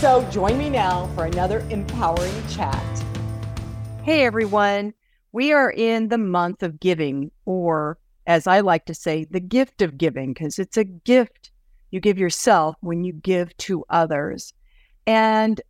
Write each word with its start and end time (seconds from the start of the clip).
So 0.00 0.26
join 0.30 0.56
me 0.56 0.70
now 0.70 1.08
for 1.14 1.26
another 1.26 1.60
empowering 1.68 2.32
chat. 2.48 3.04
Hey 4.02 4.24
everyone, 4.24 4.94
we 5.32 5.52
are 5.52 5.70
in 5.70 6.08
the 6.08 6.16
month 6.16 6.62
of 6.62 6.80
giving, 6.80 7.30
or 7.44 7.98
as 8.26 8.46
I 8.46 8.60
like 8.60 8.86
to 8.86 8.94
say, 8.94 9.24
the 9.24 9.40
gift 9.40 9.82
of 9.82 9.98
giving, 9.98 10.32
because 10.32 10.58
it's 10.58 10.78
a 10.78 10.84
gift 10.84 11.50
you 11.90 12.00
give 12.00 12.18
yourself 12.18 12.76
when 12.80 13.04
you 13.04 13.12
give 13.12 13.54
to 13.58 13.84
others. 13.90 14.54
And 15.06 15.60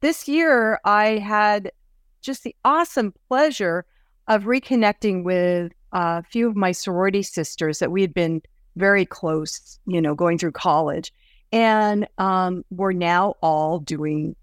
this 0.00 0.28
year, 0.28 0.80
I 0.86 1.18
had 1.18 1.70
just 2.22 2.42
the 2.42 2.56
awesome 2.64 3.12
pleasure 3.28 3.84
of 4.28 4.44
reconnecting 4.44 5.24
with 5.24 5.72
a 5.92 6.22
few 6.22 6.48
of 6.48 6.56
my 6.56 6.72
sorority 6.72 7.22
sisters 7.22 7.80
that 7.80 7.92
we 7.92 8.00
had 8.00 8.14
been 8.14 8.40
very 8.76 9.04
close, 9.04 9.78
you 9.86 10.00
know, 10.00 10.14
going 10.14 10.38
through 10.38 10.52
college. 10.52 11.12
And 11.54 12.08
um, 12.18 12.64
we're 12.70 12.92
now 12.92 13.36
all 13.40 13.78
doing 13.78 14.34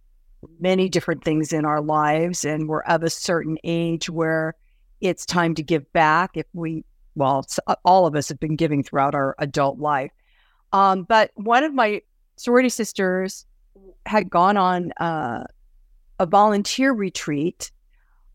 many 0.61 0.87
different 0.87 1.25
things 1.25 1.51
in 1.51 1.65
our 1.65 1.81
lives, 1.81 2.45
and 2.45 2.69
we're 2.69 2.83
of 2.83 3.03
a 3.03 3.09
certain 3.09 3.57
age 3.65 4.09
where 4.09 4.55
it's 5.01 5.25
time 5.25 5.53
to 5.55 5.61
give 5.61 5.91
back. 5.91 6.31
If 6.35 6.45
we, 6.53 6.85
well, 7.15 7.45
uh, 7.67 7.75
all 7.83 8.07
of 8.07 8.15
us 8.15 8.29
have 8.29 8.39
been 8.39 8.55
giving 8.55 8.81
throughout 8.81 9.13
our 9.13 9.35
adult 9.39 9.77
life. 9.77 10.11
Um, 10.71 11.03
but 11.03 11.31
one 11.35 11.65
of 11.65 11.73
my 11.73 12.01
sorority 12.37 12.69
sisters 12.69 13.45
had 14.05 14.29
gone 14.29 14.55
on 14.55 14.93
uh, 14.93 15.43
a 16.17 16.25
volunteer 16.25 16.93
retreat 16.93 17.71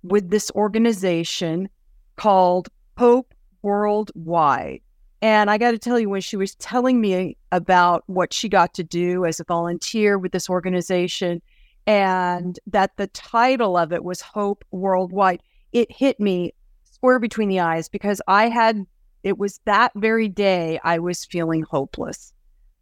with 0.02 0.28
this 0.28 0.50
organization 0.54 1.70
called 2.16 2.68
Hope 2.98 3.32
Worldwide. 3.62 4.82
And 5.22 5.50
I 5.50 5.58
got 5.58 5.70
to 5.70 5.78
tell 5.78 5.98
you, 5.98 6.10
when 6.10 6.20
she 6.20 6.36
was 6.36 6.54
telling 6.56 7.00
me 7.00 7.36
about 7.50 8.04
what 8.06 8.32
she 8.32 8.48
got 8.48 8.74
to 8.74 8.84
do 8.84 9.24
as 9.24 9.40
a 9.40 9.44
volunteer 9.44 10.18
with 10.18 10.32
this 10.32 10.50
organization, 10.50 11.40
and 11.86 12.58
that 12.66 12.96
the 12.96 13.06
title 13.08 13.76
of 13.76 13.92
it 13.92 14.04
was 14.04 14.20
Hope 14.20 14.64
Worldwide, 14.72 15.42
it 15.72 15.90
hit 15.90 16.20
me 16.20 16.52
square 16.84 17.18
between 17.18 17.48
the 17.48 17.60
eyes 17.60 17.88
because 17.88 18.20
I 18.26 18.48
had, 18.48 18.84
it 19.22 19.38
was 19.38 19.60
that 19.64 19.92
very 19.94 20.28
day 20.28 20.80
I 20.84 20.98
was 20.98 21.24
feeling 21.24 21.62
hopeless. 21.62 22.32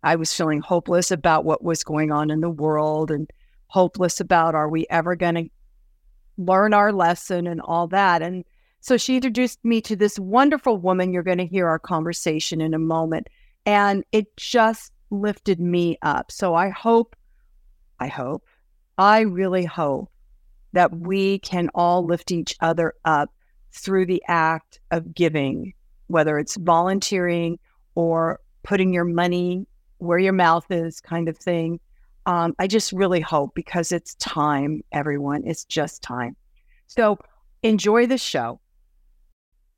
I 0.02 0.16
was 0.16 0.34
feeling 0.34 0.60
hopeless 0.60 1.10
about 1.10 1.44
what 1.44 1.62
was 1.62 1.84
going 1.84 2.12
on 2.12 2.30
in 2.30 2.40
the 2.40 2.50
world 2.50 3.10
and 3.10 3.30
hopeless 3.68 4.20
about 4.20 4.54
are 4.54 4.68
we 4.68 4.86
ever 4.90 5.16
going 5.16 5.34
to 5.34 5.48
learn 6.36 6.74
our 6.74 6.92
lesson 6.92 7.46
and 7.46 7.60
all 7.60 7.86
that. 7.88 8.22
And 8.22 8.44
so 8.84 8.98
she 8.98 9.16
introduced 9.16 9.64
me 9.64 9.80
to 9.80 9.96
this 9.96 10.18
wonderful 10.18 10.76
woman. 10.76 11.10
You're 11.10 11.22
going 11.22 11.38
to 11.38 11.46
hear 11.46 11.66
our 11.66 11.78
conversation 11.78 12.60
in 12.60 12.74
a 12.74 12.78
moment. 12.78 13.28
And 13.64 14.04
it 14.12 14.36
just 14.36 14.92
lifted 15.08 15.58
me 15.58 15.96
up. 16.02 16.30
So 16.30 16.54
I 16.54 16.68
hope, 16.68 17.16
I 17.98 18.08
hope, 18.08 18.44
I 18.98 19.20
really 19.20 19.64
hope 19.64 20.10
that 20.74 20.94
we 20.94 21.38
can 21.38 21.70
all 21.74 22.04
lift 22.04 22.30
each 22.30 22.56
other 22.60 22.92
up 23.06 23.32
through 23.72 24.04
the 24.04 24.22
act 24.28 24.80
of 24.90 25.14
giving, 25.14 25.72
whether 26.08 26.38
it's 26.38 26.56
volunteering 26.56 27.58
or 27.94 28.38
putting 28.64 28.92
your 28.92 29.06
money 29.06 29.66
where 29.96 30.18
your 30.18 30.34
mouth 30.34 30.66
is, 30.68 31.00
kind 31.00 31.30
of 31.30 31.38
thing. 31.38 31.80
Um, 32.26 32.54
I 32.58 32.66
just 32.66 32.92
really 32.92 33.20
hope 33.20 33.54
because 33.54 33.92
it's 33.92 34.14
time, 34.16 34.84
everyone. 34.92 35.42
It's 35.46 35.64
just 35.64 36.02
time. 36.02 36.36
So 36.86 37.16
enjoy 37.62 38.04
the 38.06 38.18
show. 38.18 38.60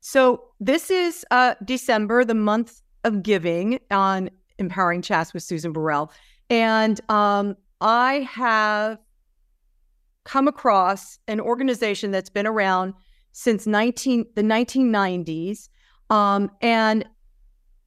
So 0.09 0.45
this 0.61 0.89
is 0.89 1.25
uh, 1.31 1.55
December, 1.65 2.23
the 2.23 2.33
month 2.33 2.81
of 3.03 3.23
giving 3.23 3.81
on 3.91 4.29
Empowering 4.57 5.01
Chats 5.01 5.33
with 5.33 5.43
Susan 5.43 5.73
Burrell. 5.73 6.13
And 6.49 7.01
um, 7.11 7.57
I 7.81 8.25
have 8.31 8.99
come 10.23 10.47
across 10.47 11.19
an 11.27 11.41
organization 11.41 12.11
that's 12.11 12.29
been 12.29 12.47
around 12.47 12.93
since 13.33 13.67
19, 13.67 14.27
the 14.33 14.43
1990s. 14.43 15.67
Um, 16.09 16.51
and 16.61 17.05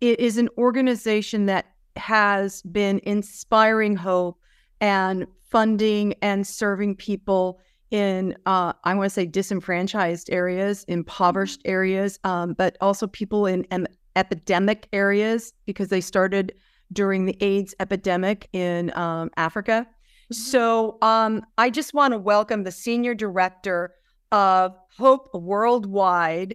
it 0.03 0.21
is 0.21 0.37
an 0.37 0.51
organization 0.59 1.47
that 1.47 1.69
has 1.97 2.61
been 2.61 3.01
inspiring 3.05 3.97
hope 3.97 4.39
and 4.83 5.27
funding 5.49 6.13
and 6.21 6.47
serving 6.47 6.97
people 6.97 7.61
in 7.91 8.37
uh, 8.47 8.73
I 8.85 8.95
want 8.95 9.07
to 9.07 9.11
say 9.11 9.27
disenfranchised 9.27 10.31
areas, 10.31 10.85
impoverished 10.89 11.61
mm-hmm. 11.61 11.73
areas, 11.73 12.19
um, 12.25 12.55
but 12.55 12.77
also 12.81 13.07
people 13.07 13.47
in 13.47 13.65
em- 13.71 13.87
epidemic 14.17 14.89
areas 14.93 15.53
because 15.67 15.89
they 15.89 16.01
started 16.01 16.55
during 16.93 17.27
the 17.27 17.37
AIDS 17.41 17.75
epidemic 17.81 18.49
in 18.53 18.97
um, 18.97 19.31
Africa. 19.37 19.87
Mm-hmm. 19.87 20.35
So 20.35 20.99
um, 21.03 21.43
I 21.59 21.71
just 21.71 21.95
want 21.95 22.13
to 22.13 22.19
welcome 22.19 22.65
the 22.65 22.73
senior 22.73 23.15
director 23.15 23.95
of 24.33 24.77
Hope 24.97 25.31
Worldwide, 25.35 26.55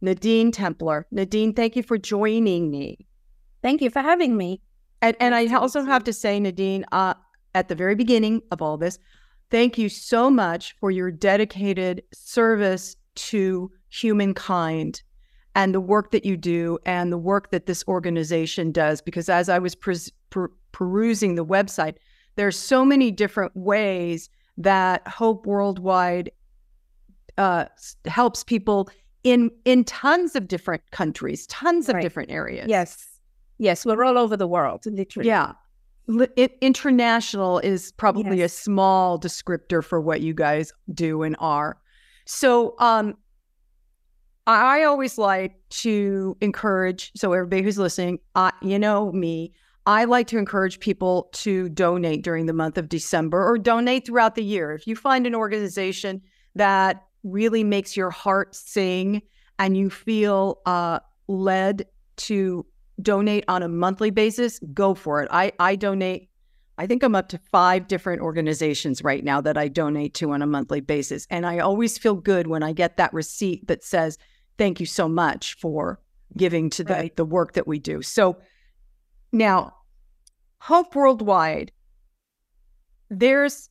Nadine 0.00 0.52
Templer. 0.52 1.04
Nadine, 1.10 1.52
thank 1.52 1.76
you 1.76 1.82
for 1.82 1.98
joining 1.98 2.70
me. 2.70 3.06
Thank 3.62 3.82
you 3.82 3.90
for 3.90 4.00
having 4.00 4.36
me. 4.36 4.60
And, 5.02 5.16
and 5.18 5.34
I 5.34 5.52
also 5.54 5.84
have 5.84 6.04
to 6.04 6.12
say, 6.12 6.38
Nadine, 6.38 6.84
uh, 6.92 7.14
at 7.54 7.68
the 7.68 7.74
very 7.74 7.94
beginning 7.94 8.42
of 8.50 8.62
all 8.62 8.76
this, 8.76 8.98
Thank 9.50 9.78
you 9.78 9.88
so 9.88 10.30
much 10.30 10.76
for 10.78 10.90
your 10.90 11.10
dedicated 11.10 12.02
service 12.12 12.96
to 13.16 13.70
humankind 13.88 15.02
and 15.54 15.74
the 15.74 15.80
work 15.80 16.12
that 16.12 16.24
you 16.24 16.36
do 16.36 16.78
and 16.86 17.12
the 17.12 17.18
work 17.18 17.50
that 17.50 17.66
this 17.66 17.84
organization 17.88 18.70
does. 18.70 19.00
Because 19.00 19.28
as 19.28 19.48
I 19.48 19.58
was 19.58 19.74
per- 19.74 19.94
per- 20.30 20.52
perusing 20.72 21.34
the 21.34 21.44
website, 21.44 21.96
there's 22.36 22.56
so 22.56 22.84
many 22.84 23.10
different 23.10 23.54
ways 23.56 24.30
that 24.56 25.06
Hope 25.08 25.46
Worldwide 25.46 26.30
uh, 27.36 27.64
helps 28.06 28.44
people 28.44 28.88
in 29.24 29.50
in 29.64 29.84
tons 29.84 30.36
of 30.36 30.48
different 30.48 30.82
countries, 30.92 31.46
tons 31.48 31.88
of 31.88 31.96
right. 31.96 32.02
different 32.02 32.30
areas. 32.30 32.66
Yes, 32.68 33.20
yes, 33.58 33.84
we're 33.84 34.04
all 34.04 34.18
over 34.18 34.36
the 34.36 34.46
world, 34.46 34.86
literally. 34.86 35.28
Yeah, 35.28 35.52
it, 36.36 36.56
international 36.60 37.58
is 37.60 37.92
probably 37.92 38.38
yes. 38.38 38.52
a 38.52 38.62
small 38.62 39.18
descriptor 39.18 39.82
for 39.84 40.00
what 40.00 40.20
you 40.20 40.34
guys 40.34 40.72
do 40.92 41.22
and 41.22 41.36
are. 41.38 41.78
So, 42.26 42.74
um, 42.78 43.16
I 44.46 44.82
always 44.82 45.18
like 45.18 45.54
to 45.70 46.36
encourage. 46.40 47.12
So, 47.14 47.32
everybody 47.32 47.62
who's 47.62 47.78
listening, 47.78 48.18
uh, 48.34 48.50
you 48.62 48.78
know 48.78 49.12
me, 49.12 49.52
I 49.86 50.04
like 50.04 50.26
to 50.28 50.38
encourage 50.38 50.80
people 50.80 51.28
to 51.32 51.68
donate 51.68 52.22
during 52.22 52.46
the 52.46 52.52
month 52.52 52.78
of 52.78 52.88
December 52.88 53.46
or 53.46 53.58
donate 53.58 54.06
throughout 54.06 54.34
the 54.34 54.44
year. 54.44 54.72
If 54.72 54.86
you 54.86 54.96
find 54.96 55.26
an 55.26 55.34
organization 55.34 56.22
that 56.54 57.04
really 57.22 57.64
makes 57.64 57.96
your 57.96 58.10
heart 58.10 58.54
sing 58.54 59.22
and 59.58 59.76
you 59.76 59.90
feel 59.90 60.60
uh, 60.66 61.00
led 61.28 61.86
to 62.16 62.66
donate 63.02 63.44
on 63.48 63.62
a 63.62 63.68
monthly 63.68 64.10
basis, 64.10 64.58
go 64.72 64.94
for 64.94 65.22
it. 65.22 65.28
I, 65.30 65.52
I 65.58 65.76
donate, 65.76 66.28
I 66.78 66.86
think 66.86 67.02
I'm 67.02 67.14
up 67.14 67.28
to 67.30 67.38
five 67.50 67.88
different 67.88 68.22
organizations 68.22 69.02
right 69.04 69.22
now 69.22 69.40
that 69.40 69.56
I 69.56 69.68
donate 69.68 70.14
to 70.14 70.32
on 70.32 70.42
a 70.42 70.46
monthly 70.46 70.80
basis. 70.80 71.26
And 71.30 71.46
I 71.46 71.58
always 71.58 71.98
feel 71.98 72.14
good 72.14 72.46
when 72.46 72.62
I 72.62 72.72
get 72.72 72.96
that 72.96 73.12
receipt 73.12 73.66
that 73.68 73.84
says, 73.84 74.18
thank 74.58 74.80
you 74.80 74.86
so 74.86 75.08
much 75.08 75.54
for 75.54 76.00
giving 76.36 76.70
to 76.70 76.84
the, 76.84 76.94
right. 76.94 77.16
the 77.16 77.24
work 77.24 77.52
that 77.52 77.66
we 77.66 77.78
do. 77.78 78.02
So 78.02 78.38
now, 79.32 79.74
Hope 80.58 80.94
Worldwide, 80.94 81.72
there's, 83.08 83.68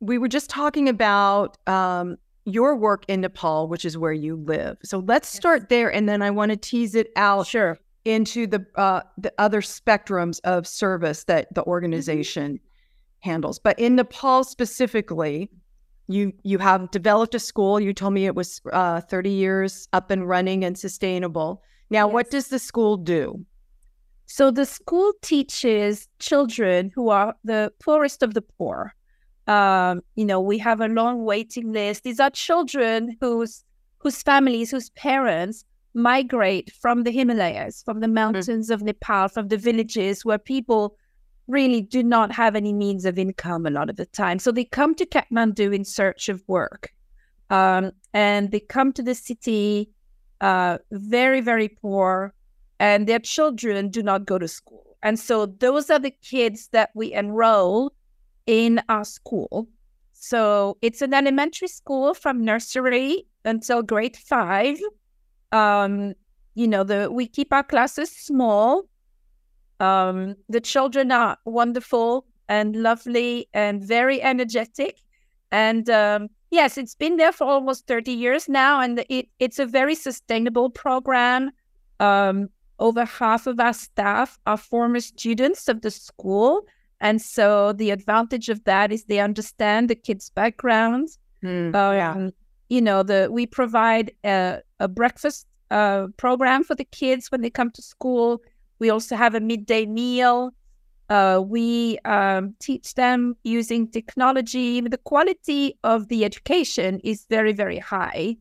we 0.00 0.18
were 0.18 0.28
just 0.28 0.50
talking 0.50 0.88
about 0.88 1.58
um, 1.68 2.16
your 2.44 2.74
work 2.74 3.04
in 3.08 3.20
Nepal, 3.20 3.68
which 3.68 3.84
is 3.84 3.96
where 3.96 4.12
you 4.12 4.36
live. 4.36 4.78
So 4.82 4.98
let's 4.98 5.28
start 5.28 5.68
there, 5.68 5.92
and 5.92 6.08
then 6.08 6.22
I 6.22 6.30
want 6.30 6.50
to 6.50 6.56
tease 6.56 6.94
it 6.94 7.10
out. 7.16 7.46
Sure 7.46 7.78
into 8.04 8.46
the 8.46 8.64
uh, 8.76 9.02
the 9.18 9.32
other 9.38 9.60
spectrums 9.60 10.40
of 10.44 10.66
service 10.66 11.24
that 11.24 11.52
the 11.54 11.60
mm-hmm. 11.60 11.70
organization 11.70 12.54
mm-hmm. 12.54 13.30
handles. 13.30 13.58
But 13.58 13.78
in 13.78 13.96
Nepal 13.96 14.44
specifically, 14.44 15.50
you 16.08 16.32
you 16.42 16.58
have 16.58 16.90
developed 16.90 17.34
a 17.34 17.38
school. 17.38 17.80
You 17.80 17.92
told 17.92 18.14
me 18.14 18.26
it 18.26 18.34
was 18.34 18.60
uh, 18.72 19.00
30 19.00 19.30
years 19.30 19.88
up 19.92 20.10
and 20.10 20.28
running 20.28 20.64
and 20.64 20.76
sustainable. 20.76 21.62
Now, 21.90 22.06
yes. 22.06 22.14
what 22.14 22.30
does 22.30 22.48
the 22.48 22.58
school 22.58 22.96
do? 22.96 23.44
So 24.26 24.50
the 24.50 24.64
school 24.64 25.12
teaches 25.20 26.08
children 26.18 26.90
who 26.94 27.10
are 27.10 27.34
the 27.44 27.70
poorest 27.80 28.22
of 28.22 28.34
the 28.34 28.42
poor 28.42 28.94
Um, 29.46 30.02
you 30.14 30.24
know, 30.24 30.40
we 30.40 30.58
have 30.58 30.80
a 30.80 30.88
long 30.88 31.24
waiting 31.24 31.72
list. 31.72 32.04
These 32.04 32.20
are 32.20 32.30
children 32.30 33.16
whose 33.20 33.64
whose 33.98 34.22
families, 34.22 34.70
whose 34.70 34.90
parents 34.90 35.64
migrate 35.94 36.72
from 36.72 37.02
the 37.02 37.10
Himalayas, 37.10 37.82
from 37.82 38.00
the 38.00 38.06
Mm. 38.06 38.14
mountains 38.14 38.70
of 38.70 38.82
Nepal, 38.82 39.28
from 39.28 39.48
the 39.48 39.56
villages 39.56 40.24
where 40.24 40.38
people 40.38 40.96
really 41.48 41.82
do 41.82 42.02
not 42.02 42.32
have 42.32 42.56
any 42.56 42.72
means 42.72 43.04
of 43.04 43.18
income 43.18 43.66
a 43.66 43.70
lot 43.70 43.90
of 43.90 43.96
the 43.96 44.06
time. 44.06 44.38
So 44.38 44.52
they 44.52 44.64
come 44.64 44.94
to 44.94 45.06
Kathmandu 45.06 45.74
in 45.74 45.84
search 45.84 46.28
of 46.28 46.42
work. 46.46 46.92
Um, 47.50 47.92
and 48.14 48.50
they 48.50 48.60
come 48.60 48.92
to 48.94 49.02
the 49.02 49.14
city 49.14 49.90
uh, 50.40 50.78
very, 50.90 51.40
very 51.40 51.68
poor, 51.68 52.32
and 52.80 53.06
their 53.06 53.18
children 53.18 53.90
do 53.90 54.02
not 54.02 54.24
go 54.24 54.38
to 54.38 54.48
school. 54.48 54.96
And 55.02 55.18
so 55.18 55.46
those 55.46 55.90
are 55.90 55.98
the 55.98 56.10
kids 56.10 56.68
that 56.72 56.90
we 56.94 57.12
enroll 57.12 57.92
in 58.46 58.80
our 58.88 59.04
school. 59.04 59.68
So 60.12 60.78
it's 60.80 61.02
an 61.02 61.12
elementary 61.12 61.68
school 61.68 62.14
from 62.14 62.44
nursery 62.44 63.26
until 63.44 63.82
grade 63.82 64.16
five. 64.16 64.78
Um, 65.52 66.14
you 66.54 66.66
know, 66.68 66.84
the 66.84 67.10
we 67.10 67.26
keep 67.26 67.52
our 67.52 67.62
classes 67.62 68.10
small. 68.10 68.84
Um, 69.80 70.36
the 70.48 70.60
children 70.60 71.10
are 71.12 71.36
wonderful 71.44 72.26
and 72.48 72.76
lovely 72.76 73.48
and 73.52 73.82
very 73.82 74.22
energetic. 74.22 75.00
And 75.50 75.88
um, 75.90 76.28
yes, 76.50 76.78
it's 76.78 76.94
been 76.94 77.16
there 77.16 77.32
for 77.32 77.44
almost 77.44 77.86
30 77.86 78.12
years 78.12 78.48
now, 78.48 78.80
and 78.80 79.04
it, 79.08 79.28
it's 79.38 79.58
a 79.58 79.66
very 79.66 79.94
sustainable 79.94 80.70
program. 80.70 81.50
Um, 82.00 82.48
over 82.78 83.04
half 83.04 83.46
of 83.46 83.60
our 83.60 83.72
staff 83.72 84.38
are 84.46 84.56
former 84.56 85.00
students 85.00 85.68
of 85.68 85.82
the 85.82 85.90
school. 85.90 86.66
And 87.00 87.20
so 87.20 87.72
the 87.72 87.90
advantage 87.90 88.48
of 88.48 88.64
that 88.64 88.92
is 88.92 89.04
they 89.04 89.18
understand 89.20 89.90
the 89.90 89.94
kids' 89.94 90.30
backgrounds. 90.30 91.18
Mm, 91.44 91.74
Um, 91.74 91.94
yeah. 91.94 92.30
You 92.72 92.80
know, 92.80 93.02
the 93.02 93.28
we 93.30 93.44
provide 93.44 94.12
a, 94.24 94.60
a 94.80 94.88
breakfast 94.88 95.46
uh, 95.70 96.06
program 96.16 96.64
for 96.64 96.74
the 96.74 96.86
kids 96.86 97.30
when 97.30 97.42
they 97.42 97.50
come 97.50 97.70
to 97.72 97.82
school. 97.82 98.40
We 98.78 98.88
also 98.88 99.14
have 99.14 99.34
a 99.34 99.40
midday 99.40 99.84
meal. 99.84 100.54
Uh, 101.10 101.42
we 101.46 101.98
um, 102.06 102.54
teach 102.60 102.94
them 102.94 103.36
using 103.44 103.90
technology. 103.90 104.80
The 104.80 104.96
quality 104.96 105.78
of 105.84 106.08
the 106.08 106.24
education 106.24 106.98
is 107.04 107.26
very, 107.28 107.52
very 107.52 107.78
high. 107.78 108.36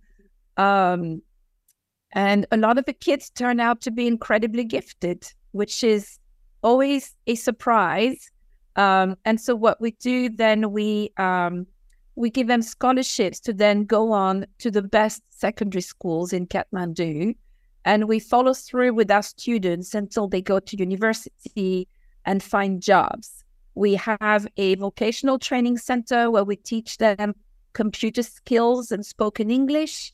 Um, 0.55 1.21
and 2.13 2.45
a 2.53 2.57
lot 2.57 2.77
of 2.77 2.85
the 2.85 2.93
kids 2.93 3.29
turn 3.31 3.59
out 3.59 3.81
to 3.81 3.91
be 3.91 4.07
incredibly 4.07 4.63
gifted, 4.63 5.29
which 5.51 5.83
is 5.83 6.19
always 6.63 7.17
a 7.27 7.35
surprise. 7.35 8.31
Um, 8.77 9.17
and 9.25 9.41
so 9.41 9.57
what 9.57 9.81
we 9.81 9.91
do 9.91 10.29
then 10.29 10.71
we 10.71 11.11
um, 11.17 11.67
we 12.15 12.29
give 12.29 12.47
them 12.47 12.61
scholarships 12.61 13.39
to 13.41 13.53
then 13.53 13.85
go 13.85 14.11
on 14.11 14.45
to 14.59 14.71
the 14.71 14.81
best 14.81 15.21
secondary 15.29 15.81
schools 15.81 16.33
in 16.33 16.47
Kathmandu, 16.47 17.35
and 17.85 18.07
we 18.07 18.19
follow 18.19 18.53
through 18.53 18.93
with 18.93 19.09
our 19.09 19.23
students 19.23 19.95
until 19.95 20.27
they 20.27 20.41
go 20.41 20.59
to 20.59 20.77
university 20.77 21.87
and 22.25 22.43
find 22.43 22.81
jobs. 22.81 23.43
We 23.75 23.95
have 23.95 24.47
a 24.57 24.75
vocational 24.75 25.39
training 25.39 25.77
center 25.77 26.29
where 26.29 26.43
we 26.43 26.57
teach 26.57 26.97
them 26.97 27.33
computer 27.73 28.23
skills 28.23 28.91
and 28.91 29.05
spoken 29.05 29.49
English. 29.49 30.13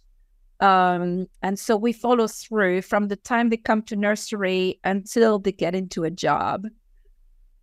Um, 0.60 1.28
and 1.42 1.58
so 1.60 1.76
we 1.76 1.94
follow 1.94 2.28
through 2.28 2.82
from 2.84 3.08
the 3.08 3.16
time 3.16 3.50
they 3.50 3.58
come 3.58 3.82
to 3.84 3.96
nursery 3.96 4.80
until 4.84 5.40
they 5.40 5.52
get 5.52 5.76
into 5.76 6.04
a 6.04 6.12
job. 6.12 6.68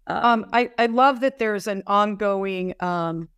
Um, 0.06 0.46
I, 0.52 0.70
I 0.78 0.86
love 0.86 1.20
that 1.20 1.38
there's 1.38 1.66
an 1.66 1.82
ongoing 1.86 2.74
um, 2.80 3.28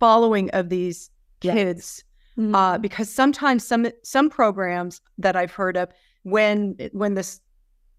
following 0.00 0.50
of 0.50 0.68
these 0.68 1.10
Yes. 1.42 1.54
kids 1.54 2.04
mm, 2.36 2.54
uh, 2.54 2.76
because 2.78 3.08
sometimes 3.08 3.66
some 3.66 3.86
some 4.02 4.28
programs 4.28 5.00
that 5.16 5.36
I've 5.36 5.52
heard 5.52 5.76
of 5.76 5.88
when 6.24 6.76
when 6.92 7.14
this 7.14 7.40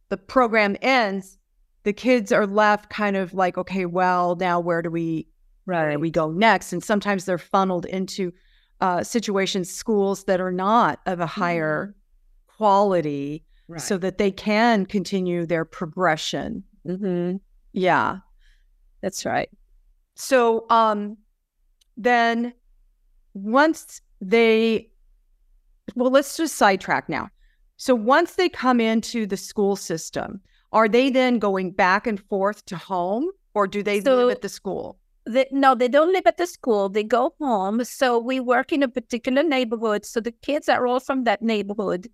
the 0.10 0.18
program 0.18 0.76
ends, 0.82 1.38
the 1.84 1.94
kids 1.94 2.32
are 2.32 2.46
left 2.46 2.90
kind 2.92 3.16
of 3.18 3.34
like, 3.34 3.58
okay, 3.58 3.86
well, 3.88 4.36
now 4.36 4.60
where 4.60 4.82
do 4.84 4.92
we 4.92 5.28
where 5.66 5.92
do 5.92 5.98
we 6.00 6.12
go 6.12 6.30
next? 6.32 6.72
And 6.74 6.84
sometimes 6.84 7.26
they're 7.26 7.38
funneled 7.40 7.86
into 7.86 8.32
uh, 8.82 9.04
situations, 9.04 9.72
schools 9.72 10.26
that 10.26 10.40
are 10.42 10.52
not 10.52 11.00
of 11.08 11.20
a 11.20 11.26
higher 11.28 11.96
quality, 12.48 13.44
right. 13.68 13.82
so 13.82 13.98
that 13.98 14.18
they 14.18 14.30
can 14.32 14.86
continue 14.86 15.46
their 15.48 15.66
progression. 15.66 16.64
Mhm. 16.88 17.40
Yeah. 17.74 18.18
that's 19.02 19.26
right. 19.26 19.50
So 20.16 20.66
um 20.70 21.18
then 22.04 22.54
once 23.34 24.02
they 24.20 24.90
well 25.96 26.12
let's 26.12 26.38
just 26.38 26.56
sidetrack 26.56 27.10
now. 27.10 27.30
So 27.78 27.96
once 27.96 28.36
they 28.36 28.50
come 28.50 28.80
into 28.80 29.26
the 29.26 29.38
school 29.38 29.76
system, 29.76 30.42
are 30.72 30.88
they 30.88 31.10
then 31.10 31.40
going 31.40 31.72
back 31.72 32.06
and 32.08 32.20
forth 32.20 32.64
to 32.66 32.78
home 32.78 33.30
or 33.54 33.68
do 33.68 33.84
they 33.84 34.02
So- 34.02 34.16
live 34.16 34.32
at 34.32 34.42
the 34.42 34.50
school? 34.50 34.98
They, 35.28 35.46
no, 35.52 35.76
they 35.76 35.88
don't 35.88 36.12
live 36.12 36.26
at 36.26 36.38
the 36.38 36.48
school. 36.48 36.90
They 36.90 37.04
go 37.04 37.36
home. 37.40 37.84
So 37.84 38.18
we 38.18 38.40
work 38.40 38.72
in 38.72 38.82
a 38.82 38.88
particular 38.88 39.44
neighborhood. 39.44 40.04
So 40.04 40.20
the 40.20 40.32
kids 40.32 40.68
are 40.68 40.88
all 40.88 41.00
from 41.00 41.26
that 41.26 41.44
neighborhood. 41.44 42.10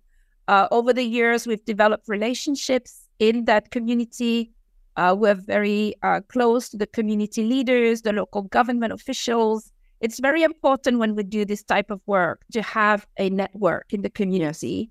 Uh, 0.46 0.68
over 0.70 0.92
the 0.92 1.04
years, 1.04 1.46
we've 1.46 1.64
developed 1.64 2.06
relationships 2.06 3.08
in 3.18 3.46
that 3.46 3.70
community. 3.70 4.52
Uh, 4.96 5.16
we're 5.18 5.34
very 5.34 5.94
uh, 6.02 6.20
close 6.28 6.68
to 6.68 6.76
the 6.76 6.86
community 6.86 7.44
leaders, 7.44 8.02
the 8.02 8.12
local 8.12 8.42
government 8.42 8.92
officials. 8.92 9.72
It's 10.00 10.20
very 10.20 10.42
important 10.42 10.98
when 10.98 11.14
we 11.14 11.24
do 11.24 11.44
this 11.44 11.62
type 11.62 11.90
of 11.90 12.00
work 12.06 12.42
to 12.52 12.62
have 12.62 13.06
a 13.18 13.30
network 13.30 13.92
in 13.92 14.02
the 14.02 14.10
community. 14.10 14.90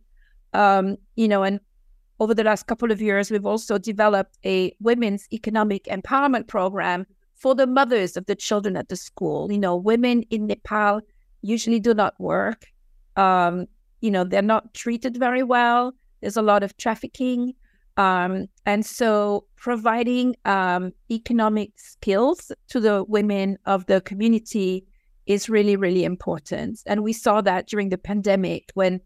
Um, 0.54 0.98
you 1.16 1.28
know, 1.28 1.44
and 1.44 1.60
over 2.20 2.34
the 2.34 2.44
last 2.44 2.68
couple 2.68 2.92
of 2.92 3.02
years, 3.02 3.32
we've 3.32 3.46
also 3.46 3.78
developed 3.78 4.38
a 4.46 4.76
women's 4.80 5.28
economic 5.32 5.86
empowerment 5.86 6.48
program 6.48 7.06
for 7.36 7.54
the 7.54 7.68
mothers 7.68 8.18
of 8.18 8.26
the 8.26 8.36
children 8.36 8.76
at 8.76 8.90
the 8.90 8.96
school. 8.96 9.52
You 9.52 9.60
know, 9.60 9.76
women 9.76 10.24
in 10.30 10.48
Nepal 10.48 11.02
usually 11.42 11.80
do 11.80 11.94
not 11.94 12.20
work. 12.20 12.66
Um, 13.16 13.68
you 14.02 14.12
know, 14.12 14.24
they're 14.24 14.42
not 14.42 14.74
treated 14.74 15.18
very 15.18 15.44
well. 15.44 15.94
There's 16.22 16.38
a 16.38 16.42
lot 16.42 16.64
of 16.64 16.76
trafficking. 16.78 17.54
Um, 17.98 18.48
and 18.66 18.86
so 18.86 19.46
providing 19.56 20.36
um, 20.46 20.94
economic 21.10 21.72
skills 21.78 22.52
to 22.70 22.80
the 22.80 23.04
women 23.04 23.58
of 23.66 23.86
the 23.86 24.02
community 24.02 24.86
is 25.28 25.50
really, 25.50 25.76
really 25.76 26.04
important. 26.04 26.82
And 26.86 27.04
we 27.04 27.14
saw 27.14 27.42
that 27.42 27.68
during 27.68 27.90
the 27.90 27.98
pandemic 27.98 28.72
when 28.74 29.02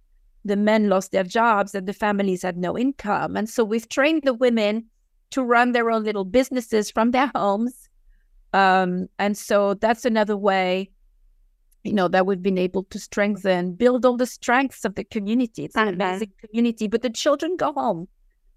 the 0.45 0.55
men 0.55 0.89
lost 0.89 1.12
their 1.12 1.24
jobs 1.24 1.75
and 1.75 1.88
the 1.88 1.93
families 1.93 2.41
had 2.43 2.57
no 2.57 2.77
income. 2.77 3.36
And 3.36 3.50
so 3.50 3.63
we've 3.63 3.89
trained 3.89 4.24
the 4.24 4.34
women 4.34 4.86
to 5.31 5.43
run 5.43 5.72
their 5.72 5.91
own 5.91 6.03
little 6.03 6.25
businesses 6.25 6.91
from 6.91 7.12
their 7.12 7.31
homes. 7.36 7.89
Um, 8.53 9.07
and 9.19 9.38
so 9.38 9.75
that's 9.75 10.03
another 10.05 10.36
way, 10.36 10.89
you 11.84 11.93
know, 11.93 12.07
that 12.07 12.25
we've 12.25 12.41
been 12.41 12.57
able 12.57 12.84
to 12.86 13.00
strengthen, 13.00 13.74
build 13.74 14.05
all 14.05 14.17
the 14.17 14.25
strengths 14.25 14.84
of 14.84 14.95
the 14.95 15.03
community. 15.03 15.65
It's 15.65 15.75
an 15.75 15.88
Mhm. 15.88 15.93
amazing 15.93 16.31
community, 16.43 16.88
but 16.88 17.01
the 17.01 17.10
children 17.10 17.55
go 17.55 17.72
home. 17.74 18.07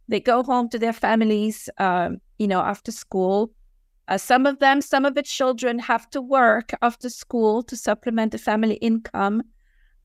They 0.09 0.21
go 0.21 0.43
home 0.43 0.69
to 0.71 0.79
their 0.79 0.93
families, 0.93 1.69
um, 1.79 2.19
you 2.39 2.47
know, 2.49 2.61
after 2.61 2.93
school. 2.93 3.53
Uh, 4.09 4.19
some 4.19 4.47
of 4.47 4.59
them, 4.59 4.81
some 4.81 5.05
of 5.05 5.15
the 5.15 5.23
children 5.23 5.79
have 5.79 6.09
to 6.11 6.21
work 6.21 6.73
after 6.83 7.09
school 7.09 7.63
to 7.63 7.77
supplement 7.77 8.33
the 8.33 8.39
family 8.39 8.75
income. 8.75 9.43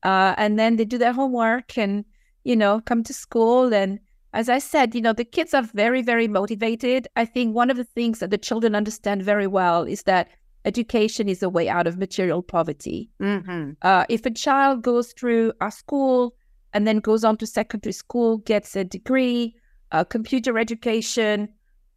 Uh, 0.02 0.34
and 0.38 0.58
then 0.58 0.76
they 0.76 0.84
do 0.84 0.96
their 0.96 1.12
homework 1.12 1.76
and, 1.76 2.04
you 2.44 2.56
know, 2.56 2.80
come 2.80 3.02
to 3.04 3.12
school. 3.12 3.74
And 3.74 3.98
as 4.32 4.48
I 4.48 4.58
said, 4.58 4.94
you 4.94 5.02
know, 5.02 5.12
the 5.12 5.24
kids 5.24 5.52
are 5.52 5.62
very, 5.62 6.00
very 6.02 6.28
motivated. 6.28 7.08
I 7.16 7.26
think 7.26 7.54
one 7.54 7.70
of 7.70 7.76
the 7.76 7.84
things 7.84 8.20
that 8.20 8.30
the 8.30 8.38
children 8.38 8.74
understand 8.74 9.22
very 9.22 9.46
well 9.46 9.82
is 9.82 10.04
that 10.04 10.28
education 10.64 11.28
is 11.28 11.42
a 11.42 11.48
way 11.48 11.68
out 11.68 11.86
of 11.86 11.98
material 11.98 12.42
poverty. 12.42 13.10
Mm-hmm. 13.20 13.72
Uh, 13.82 14.04
if 14.08 14.24
a 14.24 14.30
child 14.30 14.82
goes 14.82 15.12
through 15.12 15.52
a 15.60 15.70
school 15.70 16.34
and 16.72 16.86
then 16.86 16.98
goes 17.00 17.24
on 17.24 17.36
to 17.38 17.46
secondary 17.46 17.92
school, 17.92 18.38
gets 18.38 18.76
a 18.76 18.84
degree, 18.84 19.54
uh, 19.92 20.04
computer 20.04 20.58
education, 20.58 21.48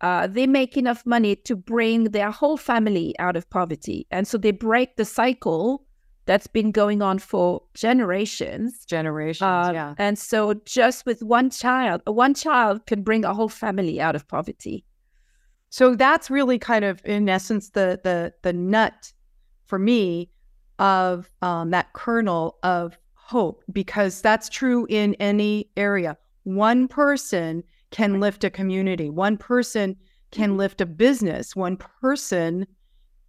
uh, 0.04 0.28
they 0.28 0.46
make 0.46 0.78
enough 0.78 1.06
money 1.06 1.36
to 1.36 1.56
bring 1.56 2.12
their 2.12 2.30
whole 2.30 2.58
family 2.58 3.16
out 3.20 3.36
of 3.36 3.50
poverty. 3.50 4.06
And 4.12 4.28
so 4.28 4.38
they 4.38 4.52
break 4.52 4.98
the 4.98 5.06
cycle 5.06 5.86
that's 6.26 6.48
been 6.48 6.72
going 6.72 7.02
on 7.02 7.20
for 7.20 7.62
generations. 7.74 8.86
Generations, 8.86 9.42
Uh, 9.42 9.72
yeah. 9.74 9.96
And 9.98 10.20
so 10.20 10.54
just 10.66 11.06
with 11.06 11.24
one 11.24 11.50
child, 11.50 12.02
one 12.06 12.34
child 12.34 12.86
can 12.86 13.02
bring 13.02 13.26
a 13.26 13.34
whole 13.34 13.50
family 13.50 14.00
out 14.00 14.16
of 14.16 14.28
poverty. 14.28 14.86
So 15.70 15.96
that's 15.96 16.30
really 16.30 16.60
kind 16.60 16.86
of, 16.86 17.02
in 17.04 17.28
essence, 17.28 17.72
the 17.72 18.00
the 18.04 18.34
the 18.44 18.54
nut 18.54 19.12
for 19.66 19.80
me 19.80 20.30
of 20.80 21.30
um, 21.42 21.72
that 21.72 21.94
kernel 21.94 22.58
of 22.62 22.98
hope, 23.16 23.64
because 23.72 24.22
that's 24.22 24.50
true 24.50 24.86
in 24.90 25.16
any 25.16 25.70
area. 25.76 26.16
One 26.44 26.88
person 26.88 27.64
can 27.94 28.20
lift 28.20 28.44
a 28.44 28.50
community. 28.50 29.10
One 29.10 29.38
person 29.38 29.96
can 30.32 30.58
lift 30.58 30.82
a 30.82 30.86
business. 30.86 31.56
One 31.56 31.78
person 31.78 32.66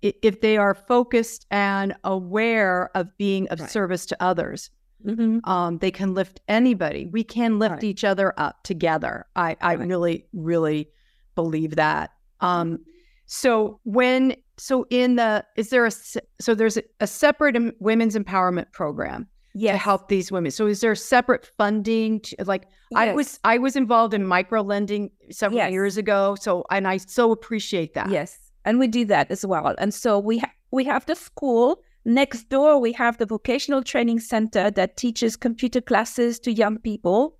if 0.02 0.42
they 0.42 0.58
are 0.58 0.74
focused 0.74 1.46
and 1.50 1.94
aware 2.04 2.90
of 2.94 3.08
being 3.16 3.48
of 3.48 3.58
Right. 3.60 3.70
service 3.70 4.04
to 4.06 4.16
others, 4.22 4.68
Mhm. 5.06 5.40
um, 5.48 5.78
they 5.78 5.90
can 5.90 6.12
lift 6.12 6.40
anybody. 6.46 7.06
We 7.06 7.24
can 7.24 7.58
lift 7.58 7.76
Right. 7.76 7.84
each 7.84 8.04
other 8.04 8.34
up 8.36 8.62
together. 8.64 9.24
I, 9.34 9.56
I 9.62 9.76
Right. 9.76 9.88
really, 9.88 10.26
really 10.34 10.90
believe 11.34 11.76
that. 11.76 12.10
Um, 12.40 12.80
so 13.24 13.80
when, 13.84 14.36
so 14.58 14.86
in 14.90 15.16
the, 15.16 15.42
is 15.56 15.70
there 15.70 15.86
a, 15.86 15.90
so 15.90 16.54
there's 16.54 16.76
a, 16.76 16.82
a 17.00 17.06
separate 17.06 17.56
women's 17.80 18.14
empowerment 18.14 18.72
program 18.72 19.26
to 19.56 19.76
help 19.76 20.08
these 20.08 20.32
women. 20.32 20.50
So 20.50 20.66
is 20.66 20.80
there 20.80 20.94
separate 20.94 21.50
funding? 21.56 22.20
To, 22.20 22.44
like 22.44 22.66
I 22.94 23.12
was, 23.12 23.38
I 23.44 23.58
was 23.58 23.76
involved 23.76 24.14
in 24.14 24.26
micro 24.26 24.62
lending 24.62 25.10
several 25.30 25.58
Yes. 25.58 25.72
years 25.72 25.96
ago. 25.96 26.36
So, 26.40 26.64
and 26.70 26.86
I 26.88 26.96
so 26.98 27.32
appreciate 27.32 27.94
that. 27.94 28.10
Yes, 28.10 28.38
and 28.64 28.78
we 28.78 28.88
do 28.88 29.04
that 29.06 29.30
as 29.30 29.44
well. 29.46 29.74
And 29.78 29.92
so 29.94 30.18
we 30.18 30.38
ha- 30.38 30.52
we 30.70 30.84
have 30.84 31.06
the 31.06 31.14
school 31.14 31.80
next 32.04 32.48
door. 32.48 32.80
We 32.80 32.92
have 32.92 33.18
the 33.18 33.26
vocational 33.26 33.82
training 33.82 34.20
center 34.20 34.70
that 34.72 34.96
teaches 34.96 35.36
computer 35.36 35.80
classes 35.80 36.38
to 36.40 36.52
young 36.52 36.78
people. 36.78 37.38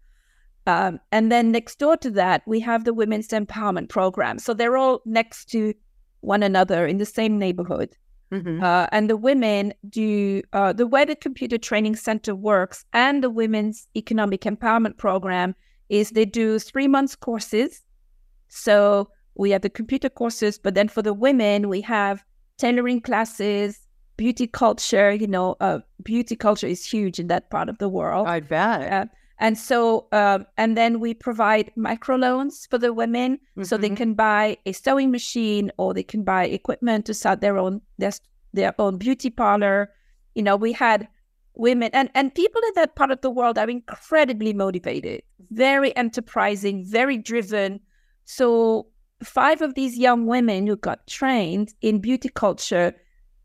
Um, 0.67 0.99
and 1.13 1.31
then 1.31 1.53
next 1.53 1.79
door 1.79 1.97
to 1.99 2.11
that, 2.13 2.43
we 2.47 2.59
have 2.61 2.85
the 2.85 2.95
women's 2.95 3.29
empowerment 3.29 3.91
program. 3.91 4.39
So 4.39 4.55
they're 4.55 4.79
all 4.79 5.03
next 5.05 5.51
to 5.51 5.75
one 6.21 6.43
another 6.43 6.87
in 6.87 6.97
the 6.97 7.05
same 7.05 7.39
neighborhood. 7.39 7.95
Mhm. 8.33 8.63
Uh, 8.63 8.87
and 8.91 9.09
the 9.09 9.17
women 9.17 9.73
do 9.89 10.43
uh, 10.53 10.73
the 10.73 10.87
way 10.87 11.05
the 11.05 11.17
computer 11.17 11.59
training 11.59 11.97
center 11.97 12.35
works 12.35 12.85
and 12.93 13.23
the 13.23 13.31
women's 13.31 13.87
economic 13.97 14.43
empowerment 14.43 14.97
program 14.97 15.55
is 15.89 16.11
they 16.11 16.25
do 16.25 16.59
three 16.59 16.89
months 16.89 17.15
courses. 17.15 17.83
So 18.49 19.09
we 19.35 19.51
have 19.51 19.63
the 19.63 19.71
computer 19.71 20.09
courses, 20.09 20.59
but 20.59 20.75
then 20.75 20.89
for 20.89 21.03
the 21.03 21.13
women, 21.13 21.69
we 21.69 21.81
have 21.83 22.25
tailoring 22.59 23.01
classes, 23.01 23.79
beauty 24.17 24.47
culture. 24.47 25.13
You 25.13 25.27
know, 25.27 25.57
uh, 25.61 25.81
beauty 26.03 26.37
culture 26.37 26.67
is 26.67 26.85
huge 26.85 27.19
in 27.19 27.27
that 27.29 27.51
part 27.51 27.69
of 27.69 27.79
the 27.79 27.89
world. 27.89 28.27
I 28.27 28.41
bet. 28.41 29.09
And 29.39 29.59
so, 29.59 30.07
um, 30.13 30.47
and 30.57 30.77
then 30.77 31.01
we 31.01 31.13
provide 31.13 31.73
microloans 31.77 32.69
for 32.71 32.79
the 32.79 32.93
women, 32.93 33.39
so 33.63 33.77
they 33.77 33.91
Mhm. 33.91 33.97
can 33.97 34.15
buy 34.15 34.57
a 34.65 34.73
sewing 34.73 35.11
machine 35.11 35.73
or 35.77 35.93
they 35.93 36.05
can 36.05 36.23
buy 36.23 36.45
equipment 36.47 37.05
to 37.07 37.15
start 37.15 37.41
their 37.41 37.59
own 37.59 37.81
their, 37.99 38.13
their 38.53 38.75
own 38.79 38.97
beauty 38.99 39.31
parlor. 39.31 39.91
You 40.35 40.43
know, 40.45 40.57
we 40.57 40.73
had 40.73 41.09
women 41.55 41.91
and 41.93 42.11
and 42.15 42.35
people 42.35 42.61
in 42.69 42.75
that 42.75 42.95
part 42.95 43.11
of 43.11 43.21
the 43.21 43.31
world 43.31 43.59
are 43.59 43.71
incredibly 43.71 44.53
motivated, 44.53 45.23
very 45.51 45.95
enterprising, 45.97 46.85
very 46.85 47.19
driven. 47.19 47.81
So 48.25 48.87
five 49.23 49.63
of 49.63 49.75
these 49.75 49.99
young 49.99 50.27
women 50.27 50.67
who 50.67 50.77
got 50.77 51.07
trained 51.07 51.75
in 51.81 52.01
beauty 52.01 52.29
culture 52.29 52.95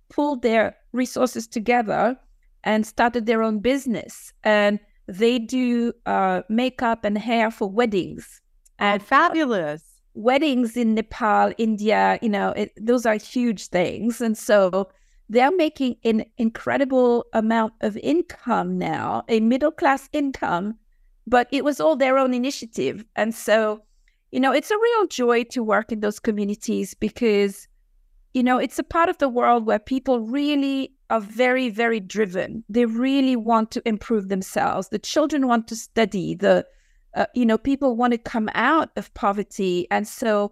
pulled 0.09 0.41
their 0.41 0.75
resources 0.91 1.47
together 1.47 2.17
and 2.63 2.85
started 2.85 3.25
their 3.25 3.41
own 3.43 3.59
business. 3.59 4.33
And 4.43 4.79
they 5.09 5.39
do 5.39 5.91
uh, 6.05 6.43
makeup 6.49 7.03
and 7.03 7.17
hair 7.17 7.49
for 7.51 7.69
weddings. 7.69 8.41
And 8.77 9.01
fabulous. 9.01 9.83
Weddings 10.13 10.77
in 10.77 10.95
Nepal, 10.95 11.51
India, 11.57 12.19
you 12.21 12.29
know, 12.29 12.49
it, 12.51 12.71
those 12.79 13.05
are 13.05 13.15
huge 13.15 13.67
things. 13.67 14.21
And 14.21 14.37
so 14.37 14.89
they're 15.29 15.55
making 15.55 15.95
an 16.03 16.25
incredible 16.37 17.25
amount 17.33 17.73
of 17.81 17.97
income 17.97 18.77
now, 18.77 19.23
a 19.29 19.39
middle 19.39 19.71
class 19.71 20.09
income, 20.13 20.75
but 21.27 21.47
it 21.51 21.63
was 21.63 21.79
all 21.79 21.95
their 21.95 22.17
own 22.17 22.33
initiative. 22.33 23.05
And 23.15 23.33
so, 23.33 23.81
you 24.31 24.39
know, 24.39 24.51
it's 24.51 24.71
a 24.71 24.77
real 24.77 25.07
joy 25.07 25.43
to 25.45 25.63
work 25.63 25.91
in 25.91 25.99
those 25.99 26.19
communities 26.19 26.93
because, 26.93 27.67
you 28.33 28.43
know, 28.43 28.57
it's 28.57 28.79
a 28.79 28.83
part 28.83 29.09
of 29.09 29.17
the 29.19 29.29
world 29.29 29.65
where 29.65 29.79
people 29.79 30.21
really 30.21 30.93
are 31.09 31.21
very, 31.21 31.69
very 31.69 31.99
driven. 31.99 32.63
They 32.69 32.85
really 32.85 33.35
want 33.35 33.71
to 33.71 33.81
improve 33.87 34.29
themselves. 34.29 34.89
The 34.89 34.99
children 34.99 35.47
want 35.47 35.67
to 35.69 35.75
study. 35.75 36.35
The, 36.35 36.65
uh, 37.15 37.25
you 37.33 37.45
know, 37.45 37.57
people 37.57 37.95
want 37.95 38.13
to 38.13 38.17
come 38.17 38.49
out 38.53 38.89
of 38.95 39.13
poverty, 39.13 39.87
and 39.89 40.07
so 40.07 40.51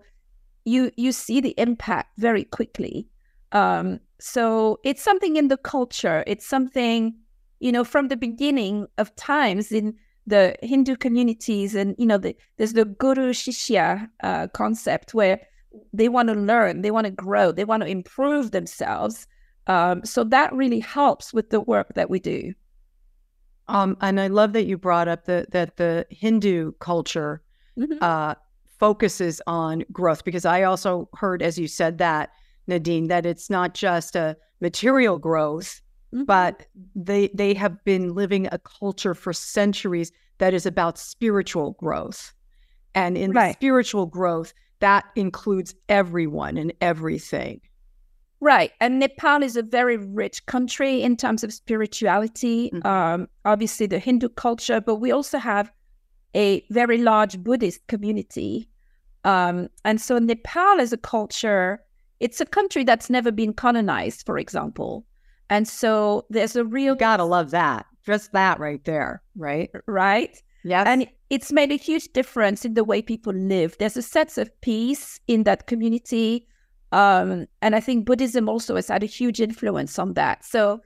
you 0.66 0.92
you 0.98 1.12
see 1.12 1.40
the 1.42 1.54
impact 1.58 2.18
very 2.18 2.44
quickly. 2.44 3.08
Um, 3.52 4.00
so 4.20 4.80
it's 4.84 5.04
something 5.04 5.36
in 5.36 5.48
the 5.48 5.58
culture. 5.58 6.24
It's 6.28 6.46
something, 6.46 7.16
you 7.60 7.72
know, 7.72 7.84
from 7.84 8.08
the 8.08 8.18
beginning 8.18 8.88
of 8.98 9.16
times 9.16 9.72
in 9.72 9.96
the 10.26 10.56
Hindu 10.62 10.98
communities, 10.98 11.76
and 11.76 11.96
you 11.98 12.06
know, 12.06 12.18
the, 12.18 12.36
there's 12.58 12.74
the 12.74 12.86
Guru 12.86 13.32
Shishya 13.32 14.10
uh, 14.24 14.48
concept 14.48 15.14
where 15.14 15.40
they 15.94 16.10
want 16.10 16.30
to 16.30 16.36
learn, 16.36 16.82
they 16.82 16.92
want 16.92 17.06
to 17.06 17.12
grow, 17.12 17.52
they 17.52 17.64
want 17.64 17.84
to 17.84 17.90
improve 17.90 18.52
themselves. 18.52 19.28
Um, 19.68 20.04
so 20.06 20.24
that 20.26 20.54
really 20.54 20.80
helps 20.80 21.34
with 21.34 21.50
the 21.50 21.60
work 21.62 21.94
that 21.96 22.10
we 22.10 22.20
do. 22.20 22.54
Um, 23.68 23.98
and 24.02 24.20
I 24.20 24.28
love 24.28 24.54
that 24.54 24.66
you 24.66 24.78
brought 24.78 25.08
up 25.08 25.26
the, 25.26 25.46
that 25.52 25.78
the 25.78 26.06
Hindu 26.10 26.72
culture 26.80 27.42
Mhm. 27.78 28.02
uh, 28.02 28.36
focuses 28.80 29.42
on 29.46 29.84
growth 29.92 30.24
because 30.24 30.46
I 30.46 30.64
also 30.64 31.10
heard, 31.16 31.42
as 31.42 31.58
you 31.60 31.68
said 31.68 31.98
that, 31.98 32.30
Nadine, 32.68 33.08
that 33.08 33.26
it's 33.26 33.50
not 33.50 33.74
just 33.74 34.16
a 34.16 34.38
material 34.62 35.18
growth, 35.20 35.82
Mhm. 36.14 36.26
but 36.26 36.66
they 36.96 37.28
they 37.34 37.54
have 37.56 37.84
been 37.84 38.14
living 38.16 38.48
a 38.52 38.60
culture 38.60 39.14
for 39.14 39.34
centuries 39.34 40.12
that 40.38 40.54
is 40.54 40.66
about 40.66 40.98
spiritual 40.98 41.74
growth. 41.74 42.34
And 42.96 43.18
in 43.18 43.32
Right. 43.32 43.54
spiritual 43.56 44.06
growth, 44.06 44.54
that 44.80 45.06
includes 45.16 45.76
everyone 45.90 46.58
and 46.58 46.72
everything. 46.82 47.62
Right. 48.40 48.72
And 48.80 49.00
Nepal 49.00 49.42
is 49.42 49.56
a 49.56 49.64
very 49.64 49.98
rich 49.98 50.46
country 50.46 51.02
in 51.02 51.18
terms 51.18 51.44
of 51.44 51.52
spirituality. 51.52 52.70
Mhm. 52.72 52.86
Um, 52.86 53.28
obviously, 53.46 53.88
the 53.88 54.00
Hindu 54.00 54.30
culture, 54.30 54.80
but 54.80 54.96
we 54.98 55.12
also 55.12 55.40
have 55.40 55.72
a 56.36 56.64
very 56.70 57.00
large 57.00 57.40
Buddhist 57.40 57.86
community. 57.88 58.70
Um, 59.24 59.70
and 59.86 60.00
so, 60.00 60.20
Nepal 60.20 60.80
as 60.80 60.94
a 60.94 60.98
culture, 60.98 61.82
it's 62.20 62.40
a 62.40 62.46
country 62.46 62.84
that's 62.84 63.10
never 63.10 63.32
been 63.32 63.54
colonized, 63.54 64.26
for 64.26 64.38
example. 64.38 65.06
And 65.50 65.68
so, 65.68 66.26
there's 66.30 66.56
a 66.56 66.64
real, 66.64 66.94
You 66.94 67.00
gotta 67.00 67.24
love 67.24 67.52
that. 67.52 67.86
Just 68.06 68.32
that 68.34 68.60
right 68.60 68.84
there, 68.86 69.22
right? 69.36 69.70
right? 69.88 70.42
Yes. 70.64 70.86
And 70.88 71.08
it's 71.30 71.52
made 71.52 71.72
a 71.72 71.76
huge 71.76 72.14
difference 72.14 72.66
in 72.66 72.74
the 72.76 72.84
way 72.84 73.02
people 73.02 73.34
live. 73.34 73.76
There's 73.80 73.98
a 73.98 74.02
sense 74.02 74.38
of 74.38 74.50
peace 74.62 75.20
in 75.28 75.44
that 75.44 75.68
community. 75.68 76.48
Um, 76.92 77.48
and 77.62 77.76
I 77.76 77.80
think 77.80 78.06
Buddhism 78.06 78.48
also 78.50 78.76
has 78.76 78.88
had 78.88 79.04
a 79.04 79.08
huge 79.08 79.42
influence 79.42 80.00
on 80.00 80.14
that. 80.14 80.46
So 80.46 80.82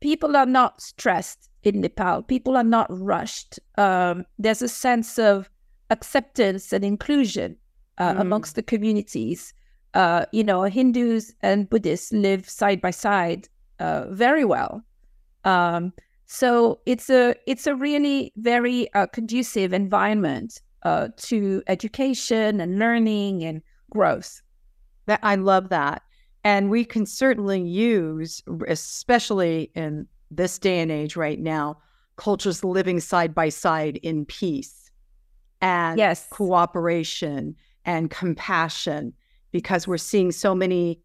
people 0.00 0.36
are 0.36 0.46
not 0.46 0.80
stressed 0.80 1.48
in 1.62 1.80
Nepal, 1.80 2.22
people 2.22 2.56
are 2.56 2.64
not 2.64 2.86
rushed. 2.90 3.58
Um, 3.78 4.24
there's 4.38 4.60
a 4.62 4.68
sense 4.68 5.18
of 5.18 5.48
acceptance 5.90 6.72
and 6.72 6.84
inclusion 6.84 7.56
uh, 7.98 8.14
Mm. 8.14 8.20
amongst 8.20 8.56
the 8.56 8.62
communities. 8.62 9.54
Uh, 9.94 10.26
you 10.32 10.42
know, 10.42 10.62
Hindus 10.64 11.32
and 11.42 11.70
Buddhists 11.70 12.12
live 12.12 12.48
side 12.48 12.80
by 12.80 12.90
side 12.90 13.48
uh, 13.78 14.06
very 14.10 14.44
well. 14.44 14.82
Um, 15.44 15.92
so 16.26 16.80
it's 16.86 17.08
a 17.08 17.36
it's 17.46 17.66
a 17.66 17.74
really 17.76 18.32
very 18.36 18.92
uh, 18.94 19.06
conducive 19.06 19.72
environment 19.72 20.60
uh, 20.82 21.08
to 21.18 21.62
education 21.68 22.60
and 22.60 22.78
learning 22.78 23.44
and 23.44 23.62
growth. 23.90 24.42
That 25.06 25.20
I 25.22 25.34
love 25.36 25.68
that. 25.70 26.02
And 26.44 26.70
we 26.70 26.84
can 26.84 27.06
certainly 27.06 27.62
use, 27.62 28.42
especially 28.68 29.70
in 29.74 30.06
this 30.30 30.58
day 30.58 30.80
and 30.80 30.90
age 30.90 31.16
right 31.16 31.38
now, 31.40 31.78
cultures 32.16 32.62
living 32.64 33.00
side 33.00 33.34
by 33.34 33.48
side 33.48 33.96
in 34.02 34.24
peace 34.26 34.90
and 35.60 35.98
Yes. 35.98 36.26
cooperation 36.30 37.56
and 37.84 38.10
compassion 38.10 39.12
because 39.52 39.86
we're 39.88 39.96
seeing 39.98 40.32
so 40.32 40.54
many 40.54 41.00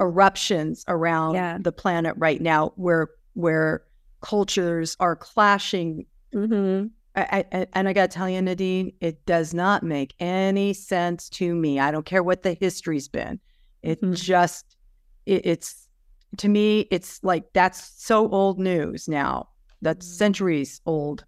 eruptions 0.00 0.84
around 0.88 1.34
Yeah. 1.34 1.58
the 1.60 1.72
planet 1.72 2.14
right 2.18 2.40
now 2.40 2.72
where 2.76 3.08
where 3.34 3.82
cultures 4.20 4.96
are 5.00 5.16
clashing 5.16 6.06
Mm-hmm. 6.34 6.86
I, 7.14 7.44
I, 7.52 7.66
and 7.74 7.88
I 7.88 7.92
got 7.92 8.10
to 8.10 8.16
tell 8.16 8.28
you, 8.28 8.40
Nadine, 8.40 8.92
it 9.00 9.24
does 9.26 9.52
not 9.52 9.82
make 9.82 10.14
any 10.18 10.72
sense 10.72 11.28
to 11.30 11.54
me. 11.54 11.78
I 11.78 11.90
don't 11.90 12.06
care 12.06 12.22
what 12.22 12.42
the 12.42 12.54
history's 12.54 13.08
been. 13.08 13.38
It 13.82 14.00
Mhm. 14.00 14.16
just, 14.16 14.76
it, 15.26 15.44
it's, 15.44 15.88
to 16.38 16.48
me, 16.48 16.86
it's 16.90 17.22
like 17.22 17.44
that's 17.52 17.92
so 18.02 18.28
old 18.30 18.58
news 18.58 19.08
now. 19.08 19.48
That's 19.82 20.06
Mhm. 20.06 20.16
centuries 20.16 20.80
old 20.86 21.24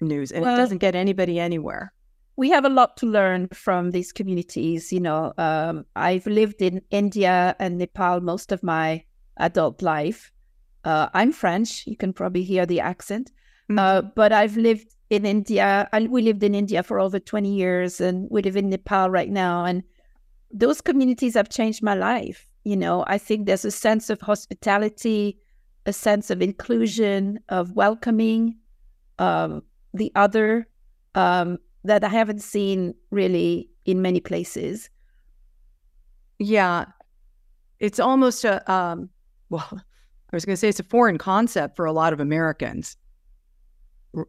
news, 0.00 0.32
and 0.32 0.42
Well- 0.42 0.54
it 0.54 0.56
doesn't 0.56 0.78
get 0.78 0.94
anybody 0.94 1.38
anywhere. 1.38 1.92
we 2.36 2.48
have 2.48 2.64
a 2.64 2.70
lot 2.70 2.96
to 2.96 3.04
learn 3.04 3.46
from 3.48 3.90
these 3.90 4.12
communities. 4.12 4.90
You 4.94 5.00
know, 5.00 5.34
um, 5.36 5.84
I've 5.94 6.26
lived 6.26 6.62
in 6.62 6.80
India 6.90 7.54
and 7.58 7.76
Nepal 7.76 8.20
most 8.22 8.50
of 8.50 8.62
my 8.62 9.04
adult 9.36 9.82
life. 9.82 10.32
Uh, 10.82 11.08
I'm 11.12 11.32
French. 11.32 11.86
You 11.86 11.96
can 11.98 12.14
probably 12.14 12.42
hear 12.42 12.64
the 12.64 12.80
accent. 12.80 13.30
Uh, 13.76 14.00
but 14.16 14.32
I've 14.32 14.56
lived 14.56 14.88
in 15.10 15.26
India. 15.26 15.88
And 15.92 16.10
we 16.10 16.22
lived 16.22 16.42
in 16.42 16.54
India 16.54 16.82
for 16.82 16.98
over 16.98 17.18
20 17.18 17.52
years, 17.52 18.00
and 18.00 18.28
we 18.30 18.42
live 18.42 18.56
in 18.56 18.70
Nepal 18.70 19.10
right 19.10 19.30
now. 19.30 19.64
And 19.64 19.82
those 20.52 20.80
communities 20.80 21.34
have 21.34 21.48
changed 21.48 21.82
my 21.82 21.94
life. 21.94 22.46
you 22.64 22.76
know, 22.76 23.04
I 23.06 23.16
think 23.16 23.46
there's 23.46 23.64
a 23.64 23.70
sense 23.70 24.10
of 24.10 24.20
hospitality, 24.20 25.38
a 25.86 25.92
sense 25.94 26.30
of 26.30 26.42
inclusion, 26.42 27.40
of 27.48 27.72
welcoming 27.72 28.56
um, 29.18 29.62
the 29.94 30.12
other 30.14 30.68
um, 31.14 31.58
that 31.84 32.04
I 32.04 32.08
haven't 32.08 32.42
seen 32.42 32.94
really 33.10 33.70
in 33.86 34.02
many 34.02 34.20
places. 34.20 34.90
Yeah, 36.38 36.84
it's 37.78 37.98
almost 37.98 38.44
a 38.44 38.70
um, 38.70 39.08
well, 39.50 39.68
I 39.72 40.36
was 40.36 40.44
going 40.44 40.52
to 40.52 40.58
say 40.58 40.68
it's 40.68 40.80
a 40.80 40.84
foreign 40.84 41.18
concept 41.18 41.76
for 41.76 41.86
a 41.86 41.92
lot 41.92 42.12
of 42.12 42.20
Americans, 42.20 42.96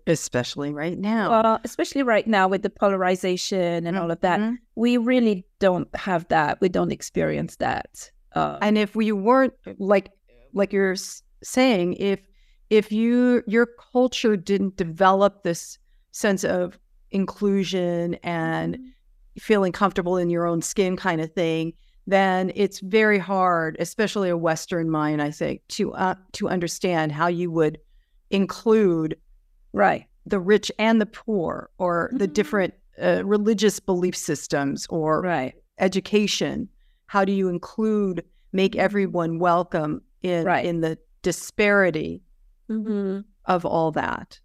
especially 0.07 0.71
right 0.71 0.97
now. 0.97 1.29
Well, 1.29 1.59
especially 1.63 2.03
right 2.03 2.27
now 2.27 2.47
with 2.47 2.63
the 2.63 2.69
polarization 2.69 3.85
and 3.85 3.95
mm-hmm. 3.95 3.97
all 3.97 4.11
of 4.11 4.21
that, 4.21 4.39
mm-hmm. 4.39 4.55
we 4.75 4.97
really 4.97 5.45
don't 5.59 5.93
have 5.95 6.27
that. 6.29 6.59
We 6.61 6.69
don't 6.69 6.91
experience 6.91 7.55
that. 7.57 8.11
Uh, 8.33 8.57
and 8.61 8.77
if 8.77 8.95
we 8.95 9.11
weren't 9.11 9.53
like 9.77 10.11
like 10.53 10.73
you're 10.73 10.95
saying, 11.43 11.93
if 11.93 12.19
if 12.69 12.91
you 12.91 13.43
your 13.47 13.67
culture 13.91 14.37
didn't 14.37 14.77
develop 14.77 15.43
this 15.43 15.77
sense 16.11 16.43
of 16.43 16.77
inclusion 17.11 18.15
and 18.23 18.75
mm-hmm. 18.75 18.85
feeling 19.39 19.71
comfortable 19.71 20.17
in 20.17 20.29
your 20.29 20.45
own 20.45 20.61
skin 20.61 20.95
kind 20.95 21.21
of 21.21 21.33
thing, 21.33 21.73
then 22.07 22.51
it's 22.55 22.79
very 22.79 23.19
hard, 23.19 23.75
especially 23.79 24.29
a 24.29 24.37
Western 24.37 24.89
mind, 24.89 25.21
I 25.21 25.31
think, 25.31 25.61
to 25.69 25.93
uh, 25.93 26.15
to 26.33 26.49
understand 26.49 27.11
how 27.11 27.27
you 27.27 27.51
would 27.51 27.79
include 28.29 29.17
right 29.73 30.05
the 30.25 30.39
rich 30.39 30.71
and 30.77 31.01
the 31.01 31.05
poor, 31.07 31.69
or 31.79 32.07
mm-hmm. 32.09 32.17
the 32.17 32.27
different 32.27 32.73
uh, 33.01 33.23
religious 33.25 33.79
belief 33.79 34.15
systems, 34.15 34.85
or 34.89 35.21
right 35.21 35.55
education 35.79 36.69
how 37.07 37.25
do 37.25 37.33
you 37.33 37.49
include 37.49 38.23
make 38.53 38.75
everyone 38.77 39.39
welcome 39.39 40.01
in 40.21 40.45
right. 40.45 40.63
in 40.63 40.79
the 40.79 40.97
disparity 41.23 42.21
mm-hmm. 42.69 43.19
of 43.45 43.65
all 43.65 43.91
that 43.91 44.39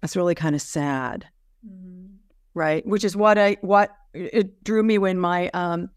that's 0.00 0.16
really 0.16 0.34
kind 0.34 0.54
of 0.54 0.60
sad 0.60 1.26
mm-hmm. 1.66 2.06
right 2.54 2.84
which 2.86 3.04
is 3.04 3.16
what 3.16 3.38
i 3.38 3.56
what 3.60 3.96
it 4.12 4.62
drew 4.64 4.82
me 4.82 4.98
when 4.98 5.18
my 5.18 5.48
um, 5.54 5.88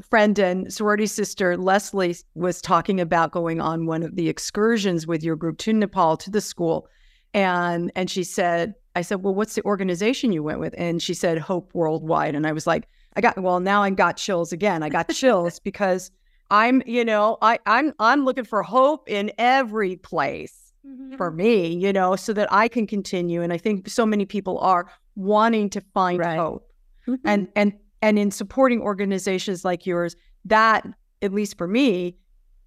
friend 0.00 0.38
and 0.38 0.72
sorority 0.72 1.06
sister 1.06 1.56
leslie 1.56 2.16
was 2.34 2.60
talking 2.62 3.00
about 3.00 3.30
going 3.30 3.60
on 3.60 3.86
one 3.86 4.02
of 4.02 4.16
the 4.16 4.28
excursions 4.28 5.06
with 5.06 5.22
your 5.22 5.36
group 5.36 5.58
to 5.58 5.72
nepal 5.72 6.16
to 6.16 6.30
the 6.30 6.40
school 6.40 6.88
and 7.34 7.92
and 7.94 8.10
she 8.10 8.24
said 8.24 8.74
i 8.94 9.02
said 9.02 9.22
well 9.22 9.34
what's 9.34 9.54
the 9.54 9.64
organization 9.64 10.32
you 10.32 10.42
went 10.42 10.60
with 10.60 10.74
and 10.78 11.02
she 11.02 11.14
said 11.14 11.38
hope 11.38 11.74
worldwide 11.74 12.34
and 12.34 12.46
i 12.46 12.52
was 12.52 12.66
like 12.66 12.88
I 13.16 13.22
got 13.22 13.38
well 13.38 13.60
now 13.60 13.82
I 13.82 13.90
got 13.90 14.16
chills 14.18 14.52
again. 14.52 14.82
I 14.82 14.88
got 14.88 15.08
chills 15.08 15.58
because 15.64 16.10
I'm, 16.50 16.82
you 16.86 17.04
know, 17.04 17.38
I 17.42 17.58
I'm 17.66 17.92
I'm 17.98 18.24
looking 18.24 18.44
for 18.44 18.62
hope 18.62 19.08
in 19.08 19.32
every 19.38 19.96
place 19.96 20.72
mm-hmm. 20.86 21.16
for 21.16 21.30
me, 21.30 21.74
you 21.74 21.92
know, 21.92 22.14
so 22.14 22.32
that 22.34 22.52
I 22.52 22.68
can 22.68 22.86
continue. 22.86 23.42
And 23.42 23.52
I 23.52 23.58
think 23.58 23.88
so 23.88 24.06
many 24.06 24.26
people 24.26 24.58
are 24.58 24.86
wanting 25.16 25.70
to 25.70 25.80
find 25.94 26.20
right. 26.20 26.38
hope. 26.38 26.70
Mm-hmm. 27.08 27.26
And 27.26 27.48
and 27.56 27.72
and 28.02 28.18
in 28.18 28.30
supporting 28.30 28.80
organizations 28.80 29.64
like 29.64 29.86
yours, 29.86 30.14
that 30.44 30.86
at 31.22 31.32
least 31.32 31.56
for 31.56 31.66
me 31.66 32.16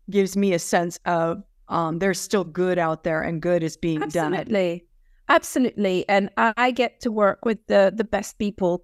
gives 0.09 0.35
me 0.35 0.53
a 0.53 0.59
sense 0.59 0.99
of 1.05 1.43
um, 1.69 1.99
there's 1.99 2.19
still 2.19 2.43
good 2.43 2.77
out 2.77 3.03
there 3.03 3.21
and 3.21 3.41
good 3.41 3.63
is 3.63 3.77
being 3.77 4.03
Absolutely. 4.03 4.37
done. 4.37 4.39
Absolutely. 4.39 4.85
Absolutely. 5.29 6.09
And 6.09 6.29
I 6.37 6.71
get 6.71 6.99
to 7.01 7.11
work 7.11 7.45
with 7.45 7.59
the 7.67 7.93
the 7.95 8.03
best 8.03 8.37
people 8.39 8.83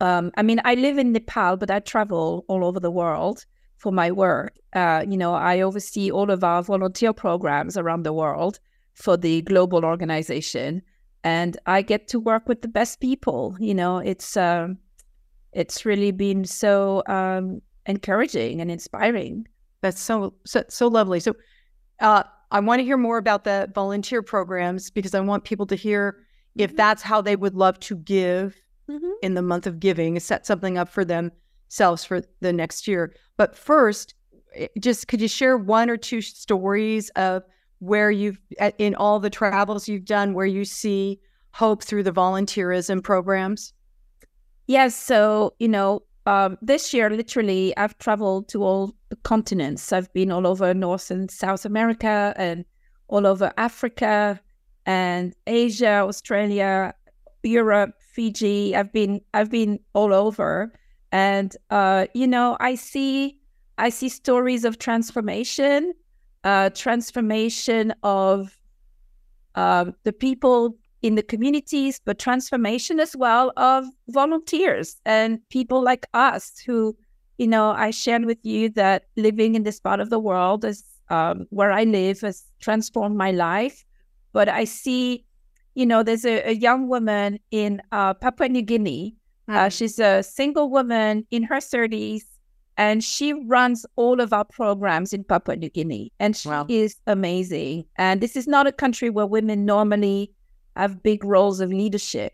um, 0.00 0.30
I 0.36 0.42
mean, 0.42 0.60
I 0.64 0.74
live 0.74 0.98
in 0.98 1.12
Nepal, 1.12 1.56
but 1.56 1.70
I 1.70 1.80
travel 1.80 2.44
all 2.48 2.64
over 2.64 2.78
the 2.78 2.90
world 2.90 3.44
for 3.78 3.92
my 3.92 4.10
work. 4.10 4.54
Uh, 4.72 5.04
you 5.08 5.16
know, 5.16 5.34
I 5.34 5.60
oversee 5.60 6.10
all 6.10 6.30
of 6.30 6.44
our 6.44 6.62
volunteer 6.62 7.12
programs 7.12 7.76
around 7.76 8.04
the 8.04 8.12
world 8.12 8.60
for 8.94 9.16
the 9.16 9.42
global 9.42 9.84
organization, 9.84 10.82
and 11.24 11.56
I 11.66 11.82
get 11.82 12.06
to 12.08 12.20
work 12.20 12.48
with 12.48 12.62
the 12.62 12.68
best 12.68 13.00
people. 13.00 13.56
You 13.58 13.74
know, 13.74 13.98
it's 13.98 14.36
um, 14.36 14.78
it's 15.52 15.84
really 15.84 16.12
been 16.12 16.44
so 16.44 17.02
um, 17.06 17.60
encouraging 17.86 18.60
and 18.60 18.70
inspiring. 18.70 19.48
That's 19.80 20.00
so 20.00 20.34
so, 20.44 20.62
so 20.68 20.86
lovely. 20.86 21.18
So, 21.18 21.34
uh, 22.00 22.22
I 22.50 22.60
want 22.60 22.80
to 22.80 22.84
hear 22.84 22.96
more 22.96 23.18
about 23.18 23.44
the 23.44 23.70
volunteer 23.74 24.22
programs 24.22 24.90
because 24.90 25.14
I 25.14 25.20
want 25.20 25.44
people 25.44 25.66
to 25.66 25.74
hear 25.74 26.24
if 26.56 26.70
mm-hmm. 26.70 26.76
that's 26.76 27.02
how 27.02 27.20
they 27.20 27.36
would 27.36 27.54
love 27.54 27.78
to 27.80 27.96
give 27.96 28.60
mm-hmm. 28.88 29.10
in 29.22 29.34
the 29.34 29.42
month 29.42 29.66
of 29.66 29.80
giving, 29.80 30.18
set 30.20 30.46
something 30.46 30.78
up 30.78 30.88
for 30.88 31.04
themselves 31.04 32.04
for 32.04 32.22
the 32.40 32.52
next 32.52 32.88
year. 32.88 33.14
But 33.36 33.56
first, 33.56 34.14
eh, 34.54 34.68
just 34.80 35.08
could 35.08 35.20
you 35.20 35.28
share 35.28 35.56
one 35.56 35.90
or 35.90 35.96
two 35.96 36.20
stories 36.20 37.10
of 37.10 37.42
where 37.80 38.10
you've, 38.10 38.40
in 38.78 38.94
all 38.94 39.20
the 39.20 39.30
travels 39.30 39.88
you've 39.88 40.04
done, 40.04 40.34
where 40.34 40.46
you 40.46 40.64
see 40.64 41.20
hope 41.52 41.82
through 41.82 42.02
the 42.02 42.12
volunteerism 42.12 43.02
programs? 43.02 43.72
Yes. 44.66 44.94
So, 44.96 45.54
you 45.58 45.68
know, 45.68 46.02
um, 46.28 46.58
this 46.60 46.92
year, 46.92 47.08
literally, 47.08 47.74
I've 47.78 47.96
traveled 47.96 48.50
to 48.50 48.62
all 48.62 48.94
the 49.08 49.16
continents. 49.16 49.94
I've 49.94 50.12
been 50.12 50.30
all 50.30 50.46
over 50.46 50.74
North 50.74 51.10
and 51.10 51.30
South 51.30 51.64
America 51.64 52.34
and 52.36 52.66
all 53.08 53.26
over 53.26 53.50
Africa 53.56 54.38
and 54.84 55.34
Asia, 55.46 56.04
Australia, 56.06 56.92
Europe, 57.42 57.94
Fiji. 58.12 58.76
I've 58.76 58.92
been 58.92 59.22
I've 59.32 59.50
been 59.50 59.80
all 59.94 60.12
over, 60.12 60.70
and 61.12 61.56
uh, 61.70 62.08
you 62.12 62.26
know, 62.26 62.58
I 62.60 62.74
see 62.74 63.40
I 63.78 63.88
see 63.88 64.10
stories 64.10 64.66
of 64.66 64.78
transformation, 64.78 65.94
uh, 66.44 66.68
transformation 66.74 67.94
of 68.02 68.60
uh, 69.54 69.92
the 70.04 70.12
people 70.12 70.76
in 71.02 71.14
the 71.14 71.22
communities, 71.22 72.00
but 72.04 72.18
transformation 72.18 73.00
as 73.00 73.16
well 73.16 73.52
of 73.56 73.84
volunteers 74.08 74.96
and 75.04 75.38
people 75.48 75.82
like 75.82 76.06
us 76.14 76.58
who, 76.66 76.96
you 77.38 77.46
know, 77.46 77.70
I 77.70 77.90
shared 77.90 78.24
with 78.24 78.38
you 78.42 78.68
that 78.70 79.04
living 79.16 79.54
in 79.54 79.62
this 79.62 79.80
part 79.80 80.00
of 80.00 80.10
the 80.10 80.18
world 80.18 80.64
is 80.64 80.84
um, 81.10 81.46
where 81.50 81.70
I 81.70 81.84
live 81.84 82.20
has 82.22 82.44
transformed 82.60 83.16
my 83.16 83.30
life. 83.30 83.84
But 84.32 84.48
I 84.48 84.64
see 84.64 85.24
you 85.78 85.86
know, 85.86 86.02
there's 86.02 86.24
a, 86.24 86.42
a 86.42 86.54
young 86.54 86.88
woman 86.88 87.38
in 87.52 87.80
uh, 87.92 88.12
Papua 88.12 88.48
New 88.48 88.62
Guinea. 88.62 89.14
Uh, 89.46 89.52
mm-hmm. 89.52 89.66
Uh, 89.66 89.68
she's 89.68 90.00
a 90.00 90.24
single 90.24 90.70
woman 90.70 91.24
in 91.30 91.44
her 91.44 91.58
30s, 91.58 92.22
and 92.76 93.04
she 93.04 93.32
runs 93.46 93.86
all 93.94 94.20
of 94.20 94.32
our 94.32 94.44
programs 94.44 95.12
in 95.12 95.22
Papua 95.22 95.54
New 95.54 95.70
Guinea. 95.70 96.12
And 96.18 96.36
she 96.36 96.48
wow. 96.48 96.66
is 96.68 96.96
amazing. 97.06 97.84
And 97.94 98.20
this 98.20 98.34
is 98.34 98.48
not 98.48 98.66
a 98.66 98.72
country 98.72 99.08
where 99.08 99.26
women 99.26 99.64
normally 99.64 100.32
have 100.78 101.02
big 101.02 101.24
roles 101.24 101.60
of 101.60 101.70
leadership, 101.70 102.32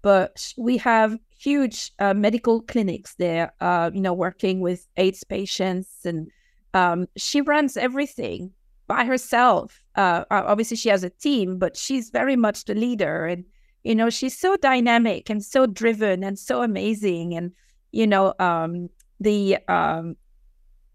but 0.00 0.54
we 0.56 0.76
have 0.78 1.18
huge 1.36 1.92
uh, 1.98 2.14
medical 2.14 2.62
clinics 2.62 3.14
there, 3.16 3.52
uh, 3.60 3.90
you 3.92 4.00
know, 4.00 4.14
working 4.14 4.60
with 4.60 4.86
AIDS 4.96 5.24
patients. 5.24 5.88
And 6.04 6.30
um, 6.72 7.06
she 7.16 7.40
runs 7.40 7.76
everything 7.76 8.52
by 8.86 9.04
herself. 9.04 9.82
Uh, 9.96 10.24
obviously, 10.30 10.76
she 10.76 10.88
has 10.88 11.02
a 11.02 11.10
team, 11.10 11.58
but 11.58 11.76
she's 11.76 12.10
very 12.10 12.36
much 12.36 12.64
the 12.64 12.74
leader. 12.74 13.26
And, 13.26 13.44
you 13.82 13.94
know, 13.96 14.08
she's 14.08 14.38
so 14.38 14.56
dynamic 14.56 15.28
and 15.28 15.44
so 15.44 15.66
driven 15.66 16.22
and 16.22 16.38
so 16.38 16.62
amazing. 16.62 17.34
And, 17.34 17.52
you 17.90 18.06
know, 18.06 18.34
um, 18.38 18.88
the 19.18 19.58
um, 19.68 20.16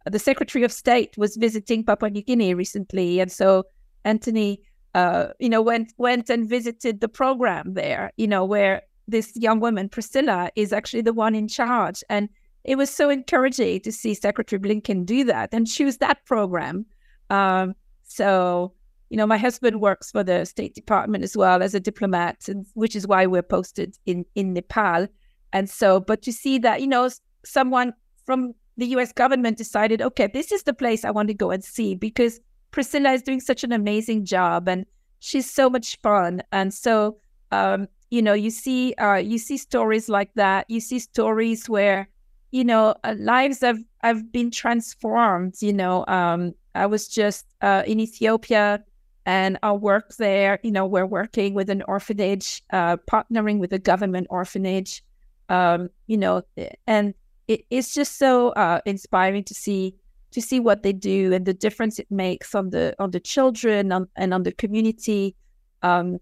the 0.09 0.19
Secretary 0.19 0.63
of 0.63 0.71
State 0.71 1.17
was 1.17 1.35
visiting 1.35 1.83
Papua 1.83 2.09
New 2.09 2.21
Guinea 2.21 2.53
recently. 2.53 3.19
And 3.19 3.31
so 3.31 3.65
Antony, 4.05 4.61
uh, 4.95 5.33
you 5.39 5.49
know, 5.49 5.61
went 5.61 5.93
went 5.97 6.29
and 6.29 6.49
visited 6.49 7.01
the 7.01 7.09
program 7.09 7.73
there, 7.73 8.11
you 8.15 8.27
know, 8.27 8.45
where 8.45 8.81
this 9.09 9.35
young 9.35 9.59
woman, 9.59 9.89
Priscilla, 9.89 10.49
is 10.55 10.71
actually 10.71 11.01
the 11.01 11.13
one 11.13 11.35
in 11.35 11.49
charge. 11.49 12.01
And 12.09 12.29
it 12.63 12.77
was 12.77 12.89
so 12.89 13.09
encouraging 13.09 13.81
to 13.81 13.91
see 13.91 14.13
Secretary 14.13 14.57
Blinken 14.57 15.05
do 15.05 15.25
that 15.25 15.49
and 15.51 15.67
choose 15.67 15.97
that 15.97 16.25
program. 16.25 16.85
Um, 17.29 17.75
so, 18.03 18.71
you 19.09 19.17
know, 19.17 19.27
my 19.27 19.37
husband 19.37 19.81
works 19.81 20.11
for 20.11 20.23
the 20.23 20.45
State 20.45 20.73
Department 20.73 21.25
as 21.25 21.35
well 21.35 21.61
as 21.61 21.75
a 21.75 21.79
diplomat, 21.81 22.47
and, 22.47 22.65
which 22.73 22.95
is 22.95 23.05
why 23.05 23.25
we're 23.25 23.43
posted 23.43 23.97
in 24.05 24.25
in 24.35 24.53
Nepal. 24.53 25.07
And 25.51 25.69
so, 25.69 25.99
but 25.99 26.21
to 26.21 26.31
see 26.31 26.57
that, 26.59 26.79
you 26.79 26.87
know, 26.87 27.09
someone 27.43 27.93
from 28.25 28.53
the 28.77 28.87
U.S. 28.87 29.11
government 29.11 29.57
decided, 29.57 30.01
okay, 30.01 30.27
this 30.33 30.53
is 30.53 30.63
the 30.63 30.73
place 30.73 31.03
I 31.03 31.11
want 31.11 31.27
to 31.27 31.33
go 31.33 31.51
and 31.51 31.63
see 31.63 31.95
because 31.95 32.39
Priscilla 32.75 33.13
is 33.13 33.21
doing 33.23 33.39
such 33.39 33.63
an 33.63 33.71
amazing 33.71 34.25
job 34.25 34.67
and 34.67 34.85
she's 35.19 35.49
so 35.49 35.69
much 35.69 35.97
fun. 36.03 36.43
And 36.51 36.73
so, 36.73 37.17
um, 37.53 37.87
you 38.11 38.21
know, 38.21 38.33
you 38.33 38.49
see, 38.49 38.93
uh, 38.95 39.15
you 39.15 39.37
see 39.37 39.55
stories 39.55 40.09
like 40.09 40.33
that. 40.35 40.65
You 40.69 40.81
see 40.81 40.99
stories 40.99 41.69
where, 41.69 42.09
you 42.51 42.65
know, 42.65 42.93
uh, 43.05 43.15
lives 43.17 43.61
have 43.61 43.79
have 44.01 44.29
been 44.29 44.51
transformed. 44.51 45.55
You 45.61 45.71
know, 45.71 46.03
um, 46.09 46.53
I 46.75 46.85
was 46.85 47.07
just 47.07 47.45
uh, 47.61 47.83
in 47.87 48.01
Ethiopia 48.01 48.83
and 49.25 49.57
our 49.63 49.77
work 49.77 50.17
there, 50.17 50.59
you 50.61 50.71
know, 50.71 50.85
we're 50.85 51.05
working 51.05 51.53
with 51.53 51.69
an 51.69 51.81
orphanage, 51.87 52.61
uh, 52.73 52.97
partnering 53.09 53.57
with 53.59 53.71
a 53.71 53.79
government 53.79 54.27
orphanage, 54.29 55.01
um, 55.47 55.89
you 56.07 56.17
know, 56.17 56.43
and 56.85 57.13
it, 57.47 57.61
it's 57.69 57.93
just 57.93 58.17
so 58.17 58.49
uh, 58.49 58.81
inspiring 58.85 59.45
to 59.45 59.53
see 59.53 59.95
to 60.35 60.41
see 60.41 60.59
what 60.59 60.83
they 60.83 60.91
do 60.91 61.31
and 61.33 61.45
the 61.45 61.53
difference 61.53 61.97
it 61.97 62.11
makes 62.11 62.53
on 62.53 62.69
the 62.71 62.93
on 62.99 63.11
the 63.11 63.21
children 63.21 63.93
on, 63.93 64.05
and 64.17 64.33
on 64.33 64.43
the 64.43 64.51
community. 64.51 65.33
Um, 65.81 66.19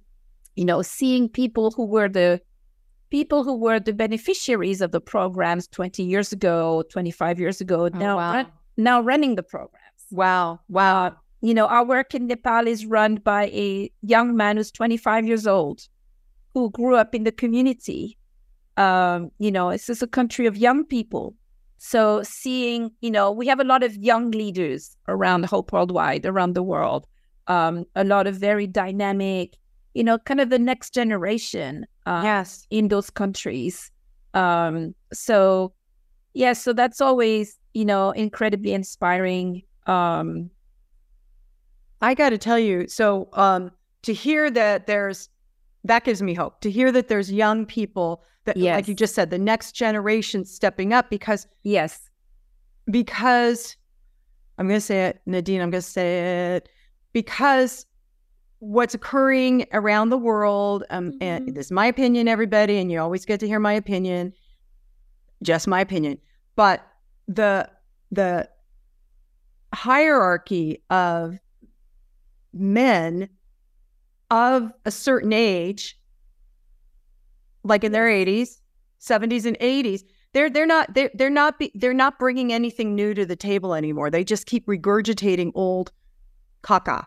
you 0.55 0.65
know, 0.65 0.83
seeing 0.83 1.27
people 1.27 1.71
who 1.71 1.85
were 1.85 2.07
the 2.07 2.39
people 3.09 3.43
who 3.43 3.55
were 3.55 3.79
the 3.79 3.91
beneficiaries 3.93 4.81
of 4.81 4.91
the 4.91 5.01
programs 5.01 5.67
20 5.67 6.03
years 6.03 6.31
ago, 6.31 6.83
25 6.91 7.39
years 7.39 7.59
ago, 7.59 7.85
Oh, 7.85 7.97
now 7.97 8.17
wow. 8.17 8.33
run, 8.33 8.47
now 8.77 9.01
running 9.01 9.33
the 9.33 9.41
programs. 9.41 10.05
Wow. 10.11 10.59
Wow. 10.69 11.05
Uh, 11.07 11.11
you 11.41 11.55
know, 11.55 11.65
our 11.65 11.83
work 11.83 12.13
in 12.13 12.27
Nepal 12.27 12.67
is 12.67 12.85
run 12.85 13.15
by 13.15 13.45
a 13.47 13.91
young 14.03 14.35
man 14.37 14.57
who's 14.57 14.71
25 14.71 15.25
years 15.25 15.47
old, 15.47 15.87
who 16.53 16.69
grew 16.69 16.95
up 16.95 17.15
in 17.15 17.23
the 17.23 17.31
community. 17.31 18.15
Um, 18.77 19.31
you 19.39 19.51
know, 19.51 19.71
this 19.71 19.89
is 19.89 20.03
a 20.03 20.07
country 20.07 20.45
of 20.45 20.55
young 20.55 20.85
people. 20.85 21.33
So 21.85 22.23
seeing, 22.23 22.91
you 23.01 23.11
know, 23.11 23.29
we 23.29 23.45
have 23.47 23.59
a 23.59 23.65
lot 23.65 23.83
of 23.83 23.93
young 23.97 24.31
leaders 24.31 24.95
around 25.09 25.43
Hope 25.43 25.73
Worldwide, 25.73 26.25
around 26.25 26.53
the 26.53 26.63
world. 26.63 27.05
Um, 27.47 27.83
a 27.97 28.05
lot 28.05 28.25
of 28.25 28.37
very 28.37 28.67
dynamic, 28.67 29.57
you 29.93 30.01
know, 30.01 30.17
kind 30.19 30.39
of 30.39 30.49
the 30.49 30.57
next 30.57 30.93
generation 30.93 31.85
uh, 32.05 32.21
yes. 32.23 32.65
in 32.69 32.87
those 32.87 33.09
countries. 33.09 33.91
Um, 34.33 34.95
so 35.11 35.73
yeah, 36.33 36.53
so 36.53 36.71
that's 36.71 37.01
always, 37.01 37.59
you 37.73 37.83
know, 37.83 38.11
incredibly 38.11 38.71
inspiring. 38.71 39.63
Um, 39.85 40.49
I 42.01 42.13
got 42.13 42.29
to 42.29 42.37
tell 42.37 42.57
you, 42.57 42.87
so 42.87 43.27
um, 43.33 43.71
to 44.03 44.13
hear 44.13 44.49
that 44.49 44.87
there's 44.87 45.27
that 45.83 46.05
gives 46.05 46.21
me 46.21 46.33
hope. 46.33 46.61
To 46.61 46.71
hear 46.71 46.93
that 46.93 47.09
there's 47.09 47.29
young 47.29 47.65
people 47.65 48.23
that, 48.45 48.57
like 48.57 48.87
you 48.87 48.93
just 48.93 49.15
said, 49.15 49.29
the 49.29 49.37
next 49.37 49.71
generation 49.73 50.45
stepping 50.45 50.93
up 50.93 51.09
because 51.09 51.47
yes. 51.63 52.09
because 52.89 53.77
I'm 54.57 54.67
going 54.67 54.79
to 54.79 54.85
say 54.85 55.05
it, 55.05 55.21
Nadine. 55.25 55.61
I'm 55.61 55.71
going 55.71 55.81
to 55.81 55.87
say 55.87 56.55
it 56.55 56.69
because 57.13 57.85
what's 58.59 58.93
occurring 58.93 59.65
around 59.73 60.09
the 60.09 60.17
world, 60.17 60.83
um, 60.89 61.13
and 61.21 61.47
Mhm. 61.47 61.55
this 61.55 61.67
is 61.67 61.71
my 61.71 61.85
opinion, 61.87 62.27
everybody, 62.27 62.77
and 62.77 62.91
you 62.91 62.99
always 62.99 63.25
get 63.25 63.39
to 63.41 63.47
hear 63.47 63.59
my 63.59 63.73
opinion, 63.73 64.33
just 65.41 65.67
my 65.67 65.81
opinion. 65.81 66.17
But 66.55 66.85
the 67.27 67.69
the 68.11 68.49
hierarchy 69.73 70.83
of 70.89 71.39
men 72.53 73.27
of 74.29 74.71
a 74.85 74.91
certain 74.91 75.33
age, 75.33 75.99
like 77.63 77.83
in 77.83 77.91
their 77.91 78.07
80s, 78.07 78.59
70s, 78.99 79.45
and 79.45 79.57
80s, 79.59 80.03
they're 80.33 80.49
they're 80.49 80.65
not 80.65 80.93
they're 80.93 81.11
they're 81.13 81.29
not 81.29 81.59
be, 81.59 81.71
they're 81.75 81.93
not 81.93 82.19
bringing 82.19 82.51
anything 82.53 82.95
new 82.95 83.13
to 83.13 83.25
the 83.25 83.35
table 83.35 83.73
anymore. 83.73 84.09
They 84.09 84.23
just 84.23 84.45
keep 84.45 84.65
regurgitating 84.67 85.51
old 85.55 85.91
caca, 86.63 87.05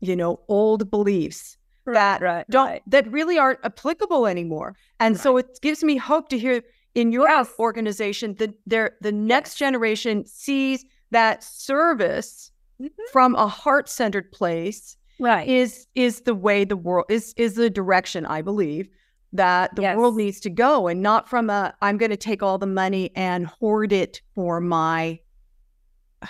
you 0.00 0.16
know, 0.16 0.40
old 0.48 0.90
beliefs 0.90 1.56
that 1.86 2.20
right, 2.20 2.44
don't 2.50 2.66
right. 2.66 2.82
that 2.86 3.10
really 3.10 3.38
aren't 3.38 3.60
applicable 3.64 4.26
anymore. 4.26 4.76
And 5.00 5.18
so 5.18 5.36
it 5.38 5.58
gives 5.62 5.82
me 5.82 5.96
hope 5.96 6.28
to 6.28 6.38
hear 6.38 6.62
in 6.94 7.12
your 7.12 7.28
Yes. 7.28 7.50
organization 7.58 8.34
that 8.34 8.52
there 8.66 8.96
the 9.00 9.12
next 9.12 9.54
generation 9.54 10.26
sees 10.26 10.84
that 11.10 11.42
service 11.42 12.50
Mhm. 12.80 12.90
from 13.12 13.34
a 13.36 13.48
heart-centered 13.48 14.30
place 14.32 14.96
Right. 15.18 15.48
is 15.48 15.86
is 15.94 16.20
the 16.22 16.34
way 16.34 16.64
the 16.64 16.76
world 16.76 17.06
is 17.08 17.32
is 17.36 17.54
the 17.54 17.70
direction 17.70 18.26
I 18.26 18.42
believe 18.42 18.88
that 19.32 19.74
the 19.76 19.82
world 19.94 20.16
needs 20.16 20.40
to 20.40 20.50
go 20.50 20.88
and 20.88 21.02
not 21.02 21.28
from 21.28 21.50
a 21.50 21.74
I'm 21.82 21.98
going 21.98 22.10
to 22.10 22.16
take 22.16 22.42
all 22.42 22.58
the 22.58 22.66
money 22.66 23.10
and 23.14 23.46
hoard 23.46 23.92
it 23.92 24.22
for 24.34 24.60
my 24.60 25.20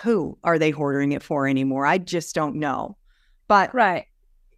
who 0.03 0.37
are 0.45 0.59
they 0.59 0.71
hoarding 0.71 1.13
it 1.13 1.23
for 1.23 1.47
anymore? 1.47 1.87
I 1.87 1.99
just 1.99 2.35
don't 2.35 2.57
know. 2.57 2.97
But 3.47 3.75
right. 3.75 4.05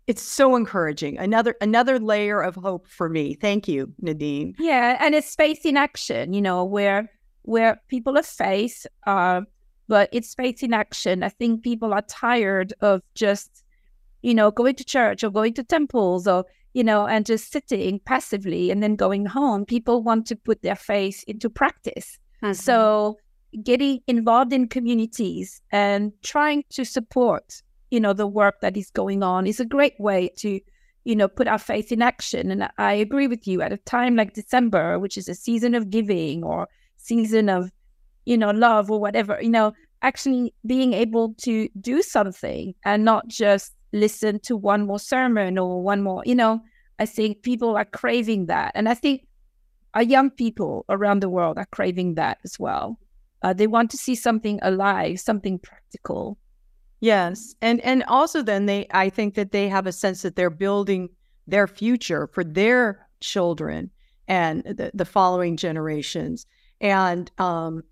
it's 0.07 0.23
so 0.23 0.57
encouraging. 0.57 1.19
Another 1.19 1.55
another 1.61 1.99
layer 1.99 2.41
of 2.41 2.57
hope 2.57 2.89
for 2.89 3.09
me. 3.09 3.35
Thank 3.35 3.69
you, 3.69 3.93
Nadine. 4.01 4.55
Yeah, 4.59 4.97
and 5.01 5.15
it's 5.15 5.35
faith 5.35 5.65
in 5.65 5.77
action, 5.77 6.33
you 6.33 6.41
know, 6.41 6.65
where 6.65 7.09
where 7.43 7.81
people 7.89 8.17
of 8.17 8.27
faith, 8.27 8.87
uh, 9.07 9.43
but 9.89 10.09
it's 10.13 10.35
faith 10.35 10.63
in 10.63 10.75
action. 10.75 11.23
I 11.23 11.29
think 11.29 11.63
people 11.63 11.93
are 11.93 12.03
tired 12.03 12.73
of 12.81 13.03
just, 13.15 13.63
you 14.23 14.35
know, 14.35 14.51
going 14.51 14.75
to 14.77 14.85
church 14.85 15.23
or 15.23 15.31
going 15.31 15.55
to 15.55 15.65
temples 15.65 16.27
or 16.27 16.45
you 16.73 16.85
know, 16.85 17.07
and 17.07 17.27
just 17.27 17.53
sitting 17.53 18.01
passively 18.05 18.71
and 18.71 18.83
then 18.83 18.97
going 18.97 19.27
home. 19.27 19.65
People 19.65 20.03
want 20.03 20.27
to 20.27 20.37
put 20.37 20.63
their 20.63 20.77
faith 20.77 21.25
into 21.27 21.51
practice. 21.51 22.19
So 22.53 23.19
mm-hmm. 23.53 23.63
getting 23.63 24.01
involved 24.07 24.53
in 24.53 24.69
communities 24.69 25.61
and 25.73 26.13
trying 26.23 26.65
to 26.71 26.85
support, 26.85 27.63
you 27.91 28.01
know, 28.01 28.13
the 28.13 28.27
work 28.27 28.61
that 28.63 28.77
is 28.77 28.91
going 28.91 29.23
on 29.23 29.47
is 29.47 29.61
a 29.61 29.65
great 29.65 29.99
way 29.99 30.31
to, 30.39 30.61
you 31.05 31.17
know, 31.17 31.29
put 31.29 31.49
our 31.49 31.59
faith 31.59 31.93
in 31.93 32.01
action. 32.01 32.51
And 32.51 32.69
I 32.79 32.95
agree 32.95 33.27
with 33.27 33.47
you 33.47 33.61
at 33.63 33.73
a 33.73 33.77
time 33.79 34.17
like 34.17 34.33
December, 34.33 34.99
which 34.99 35.19
is 35.19 35.29
a 35.29 35.35
season 35.35 35.75
of 35.75 35.91
giving 35.91 36.45
or 36.45 36.69
season 36.97 37.49
of, 37.49 37.71
you 38.25 38.39
know, 38.39 38.53
love 38.53 38.91
or 38.91 39.01
whatever, 39.01 39.39
you 39.43 39.51
know, 39.51 39.73
actually 40.03 40.55
being 40.65 40.95
able 40.95 41.35
to 41.43 41.69
do 41.81 42.01
something 42.01 42.75
and 42.85 43.05
not 43.05 43.29
just 43.29 43.75
listen 43.93 44.41
to 44.41 44.57
one 44.57 44.87
more 44.87 44.99
sermon 44.99 45.59
or 45.59 45.83
one 45.83 46.03
more, 46.03 46.23
you 46.27 46.35
know, 46.35 46.61
I 46.99 47.07
think 47.07 47.43
people 47.43 47.77
are 47.77 47.85
craving 47.85 48.47
that. 48.47 48.73
And 48.75 48.89
I 48.89 48.95
think 48.95 49.27
our 49.95 50.03
young 50.03 50.31
people 50.31 50.85
around 50.89 51.21
the 51.21 51.29
world 51.29 51.59
are 51.59 51.67
craving 51.67 52.15
that 52.15 52.39
as 52.45 52.59
well. 52.59 52.99
Uh, 53.43 53.53
they 53.53 53.67
want 53.67 53.91
to 53.91 53.97
see 53.97 54.15
something 54.15 54.59
alive, 54.63 55.19
something 55.19 55.59
practical. 55.59 56.39
Yes. 57.01 57.55
And 57.63 57.81
and 57.81 58.05
also 58.05 58.43
then 58.43 58.67
they 58.67 58.87
I 58.91 59.09
think 59.09 59.35
that 59.35 59.53
they 59.53 59.69
have 59.69 59.87
a 59.87 59.93
sense 59.93 60.23
that 60.23 60.37
they're 60.37 60.51
building 60.51 61.09
their 61.47 61.67
future 61.67 62.27
for 62.27 62.45
their 62.45 63.09
children 63.21 63.91
and 64.29 64.63
the, 64.65 64.91
the 64.93 65.07
following 65.07 65.57
generations. 65.57 66.47
And 66.81 67.31
um 67.39 67.83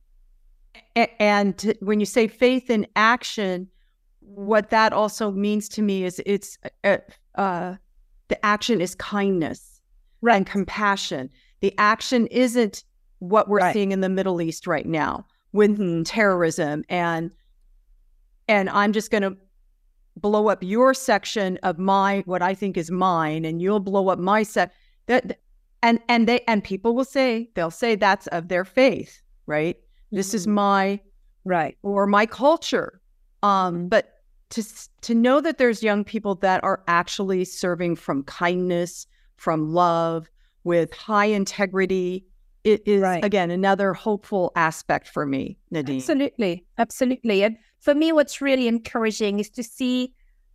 a- 0.95 1.23
and 1.23 1.75
when 1.81 2.01
you 2.01 2.07
say 2.07 2.29
faith 2.29 2.69
in 2.69 2.87
action, 2.95 3.69
what 4.35 4.71
that 4.71 4.93
also 4.93 5.31
means 5.31 5.69
to 5.71 5.83
me 5.83 6.05
is 6.05 6.21
it's 6.27 6.59
uh, 6.85 6.99
uh, 7.37 7.77
the 8.29 8.45
action 8.45 8.81
is 8.81 8.95
kindness 8.95 9.81
and 10.29 10.47
compassion. 10.47 11.31
The 11.61 11.75
action 11.79 12.27
isn't 12.29 12.85
what 13.21 13.49
we're 13.49 13.59
Right. 13.59 13.73
seeing 13.73 13.93
in 13.93 14.01
the 14.01 14.09
Middle 14.09 14.41
East 14.41 14.67
right 14.67 14.87
now 14.87 15.27
with 15.53 16.05
terrorism 16.05 16.85
and 16.89 17.31
and 18.49 18.71
I'm 18.71 18.93
just 18.93 19.11
going 19.11 19.23
to 19.23 19.37
blow 20.17 20.49
up 20.49 20.63
your 20.63 20.95
section 20.95 21.59
of 21.63 21.79
my 21.79 22.23
what 22.27 22.43
I 22.43 22.55
think 22.55 22.77
is 22.77 22.91
mine, 22.91 23.45
and 23.45 23.61
you'll 23.61 23.81
blow 23.81 24.09
up 24.09 24.19
my 24.19 24.43
set. 24.43 24.73
That 25.07 25.39
and 25.83 26.01
and 26.09 26.27
they 26.27 26.41
and 26.49 26.65
people 26.65 26.95
will 26.95 27.05
say 27.05 27.51
they'll 27.55 27.71
say 27.71 27.95
that's 27.95 28.27
of 28.29 28.49
their 28.49 28.65
faith, 28.65 29.21
right? 29.47 29.77
This 30.11 30.35
is 30.35 30.47
Mhm. 30.47 30.53
my 30.53 31.01
Right. 31.45 31.77
or 31.83 32.07
my 32.07 32.27
culture. 32.27 33.01
Um, 33.43 33.89
but 33.89 34.18
to 34.51 34.63
to 35.03 35.15
know 35.15 35.41
that 35.41 35.59
there's 35.59 35.83
young 35.83 36.05
people 36.05 36.35
that 36.37 36.63
are 36.65 36.83
actually 36.89 37.45
serving 37.45 37.97
from 37.97 38.23
kindness, 38.25 39.07
from 39.37 39.73
love, 39.73 40.31
with 40.65 40.93
high 40.93 41.27
integrity, 41.27 42.25
it 42.65 42.83
is 42.87 43.03
Right. 43.03 43.25
again 43.25 43.51
another 43.51 43.95
hopeful 43.95 44.53
aspect 44.57 45.09
for 45.09 45.25
me, 45.25 45.57
Nadine. 45.71 45.97
Absolutely. 45.97 46.65
Absolutely. 46.77 47.43
And 47.45 47.57
for 47.81 47.95
me, 47.95 48.13
what's 48.13 48.41
really 48.41 48.69
encouraging 48.69 49.39
is 49.39 49.49
to 49.51 49.63
see, 49.63 50.13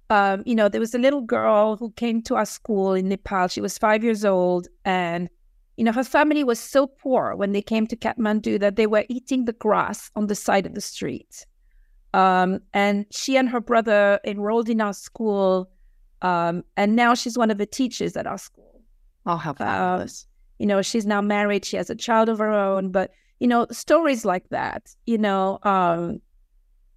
um, 0.10 0.44
you 0.46 0.54
know, 0.56 0.68
there 0.70 0.82
was 0.82 0.94
a 0.94 1.00
little 1.00 1.22
girl 1.22 1.78
who 1.78 1.92
came 1.92 2.22
to 2.24 2.36
our 2.36 2.46
school 2.46 2.94
in 2.94 3.08
Nepal. 3.10 3.48
She 3.48 3.62
was 3.62 3.78
five 3.78 4.04
years 4.04 4.26
old. 4.26 4.68
And, 4.86 5.30
you 5.78 5.84
know, 5.86 5.94
her 5.94 6.04
family 6.04 6.44
was 6.44 6.60
so 6.60 6.86
poor 6.88 7.36
when 7.36 7.54
they 7.54 7.62
came 7.62 7.88
to 7.88 7.96
Kathmandu 7.96 8.60
that 8.60 8.76
they 8.76 8.86
were 8.88 9.06
eating 9.10 9.46
the 9.46 9.54
grass 9.54 10.12
on 10.16 10.28
the 10.28 10.36
side 10.36 10.66
of 10.66 10.76
the 10.76 10.82
street. 10.82 11.46
Um, 12.14 12.60
and 12.74 13.06
she 13.12 13.38
and 13.38 13.50
her 13.50 13.60
brother 13.60 14.20
enrolled 14.26 14.70
in 14.70 14.82
our 14.82 14.94
school. 14.94 15.70
Um, 16.22 16.64
and 16.78 16.96
now 16.96 17.16
she's 17.16 17.38
one 17.38 17.52
of 17.52 17.58
the 17.58 17.66
teachers 17.66 18.16
at 18.16 18.28
our 18.28 18.38
school. 18.38 18.82
Oh, 19.26 19.38
how 19.38 19.54
fabulous! 19.54 20.28
you 20.64 20.68
know 20.68 20.82
she's 20.82 21.06
now 21.06 21.22
married 21.22 21.66
she 21.66 21.78
has 21.78 21.90
a 21.90 21.96
child 21.96 22.30
of 22.30 22.38
her 22.38 22.52
own 22.52 22.92
but 22.92 23.12
you 23.40 23.48
know 23.48 23.68
stories 23.72 24.24
like 24.24 24.48
that 24.50 24.96
you 25.06 25.18
know 25.18 25.60
um 25.64 26.22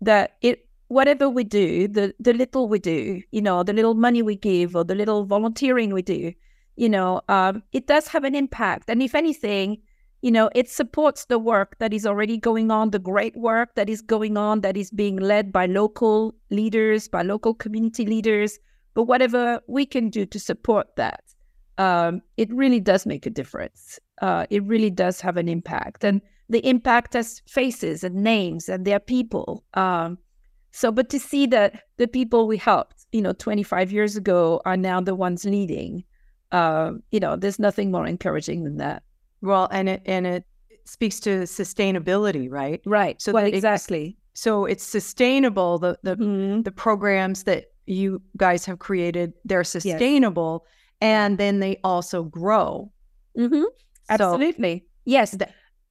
that 0.00 0.37
it 0.40 0.68
whatever 0.88 1.29
we 1.29 1.42
do 1.42 1.88
the 1.88 2.14
the 2.20 2.33
little 2.33 2.68
we 2.68 2.79
do 2.79 3.20
you 3.33 3.42
know 3.42 3.62
the 3.62 3.72
little 3.72 3.94
money 3.94 4.22
we 4.22 4.37
give 4.37 4.76
or 4.76 4.85
the 4.85 4.94
little 4.94 5.24
volunteering 5.24 5.92
we 5.92 6.02
do 6.02 6.33
you 6.76 6.88
know 6.88 7.20
um 7.29 7.62
it 7.72 7.87
does 7.87 8.07
have 8.07 8.24
an 8.24 8.35
impact 8.35 8.88
and 8.88 9.02
if 9.02 9.14
anything 9.14 9.79
you 10.27 10.33
know 10.33 10.51
it 10.55 10.69
supports 10.69 11.27
the 11.27 11.39
work 11.39 11.77
that 11.79 11.93
is 11.93 12.05
already 12.05 12.37
going 12.37 12.71
on 12.71 12.91
the 12.91 12.99
great 12.99 13.37
work 13.37 13.75
that 13.77 13.89
is 13.89 14.03
going 14.03 14.37
on 14.37 14.61
that 14.62 14.77
is 14.77 14.91
being 14.91 15.17
led 15.17 15.53
by 15.53 15.67
local 15.67 16.35
leaders 16.51 17.09
by 17.09 17.23
local 17.23 17.55
community 17.55 18.05
leaders 18.05 18.59
but 18.95 19.05
whatever 19.05 19.61
we 19.69 19.87
can 19.87 20.11
do 20.11 20.27
to 20.27 20.41
support 20.41 20.89
that 20.97 21.23
um, 21.79 22.23
it 22.37 22.53
really 22.53 22.81
does 22.81 23.07
make 23.07 23.27
a 23.27 23.31
difference. 23.31 23.99
Uh, 24.23 24.47
it 24.51 24.62
really 24.65 24.91
does 24.91 25.21
have 25.21 25.37
an 25.37 25.49
impact. 25.49 26.05
And 26.05 26.21
the 26.49 26.67
impact 26.67 27.15
as 27.17 27.43
faces 27.47 28.05
and 28.05 28.15
names 28.15 28.69
and 28.69 28.85
their 28.85 29.01
people. 29.01 29.65
Um, 29.75 30.19
so, 30.71 30.93
but 30.93 31.09
to 31.11 31.19
see 31.19 31.47
that 31.49 31.83
the 31.97 32.07
people 32.07 32.47
we 32.47 32.57
helped, 32.57 33.07
you 33.12 33.21
know, 33.21 33.33
25 33.33 33.93
years 33.93 34.17
ago 34.17 34.61
are 34.65 34.77
now 34.77 35.01
the 35.01 35.15
ones 35.15 35.45
leading, 35.45 36.05
uh, 36.53 36.93
you 37.11 37.19
know, 37.19 37.37
there's 37.37 37.59
nothing 37.59 37.91
more 37.91 38.07
encouraging 38.07 38.65
than 38.65 38.77
that. 38.77 39.03
Well, 39.42 39.68
and 39.70 39.88
it 39.88 40.03
and 40.07 40.27
it 40.27 40.44
speaks 40.85 41.20
to 41.20 41.40
sustainability, 41.42 42.51
right? 42.51 42.81
Right. 42.87 43.20
So 43.20 43.33
well, 43.33 43.44
exactly. 43.44 44.16
so 44.35 44.64
it's 44.64 44.85
sustainable. 44.85 45.79
The 45.79 45.99
the 46.03 46.16
mm-hmm. 46.16 46.62
the 46.62 46.72
programs 46.72 47.44
that 47.44 47.66
you 47.87 48.20
guys 48.37 48.64
have 48.64 48.79
created, 48.79 49.33
they're 49.44 49.64
sustainable, 49.64 50.64
yes. 50.64 50.72
and 51.01 51.38
then 51.38 51.61
they 51.61 51.79
also 51.85 52.25
grow. 52.25 52.90
Mm-hmm. 53.38 53.64
Absolutely. 54.09 54.79
So, 54.81 54.85
yes, 55.05 55.37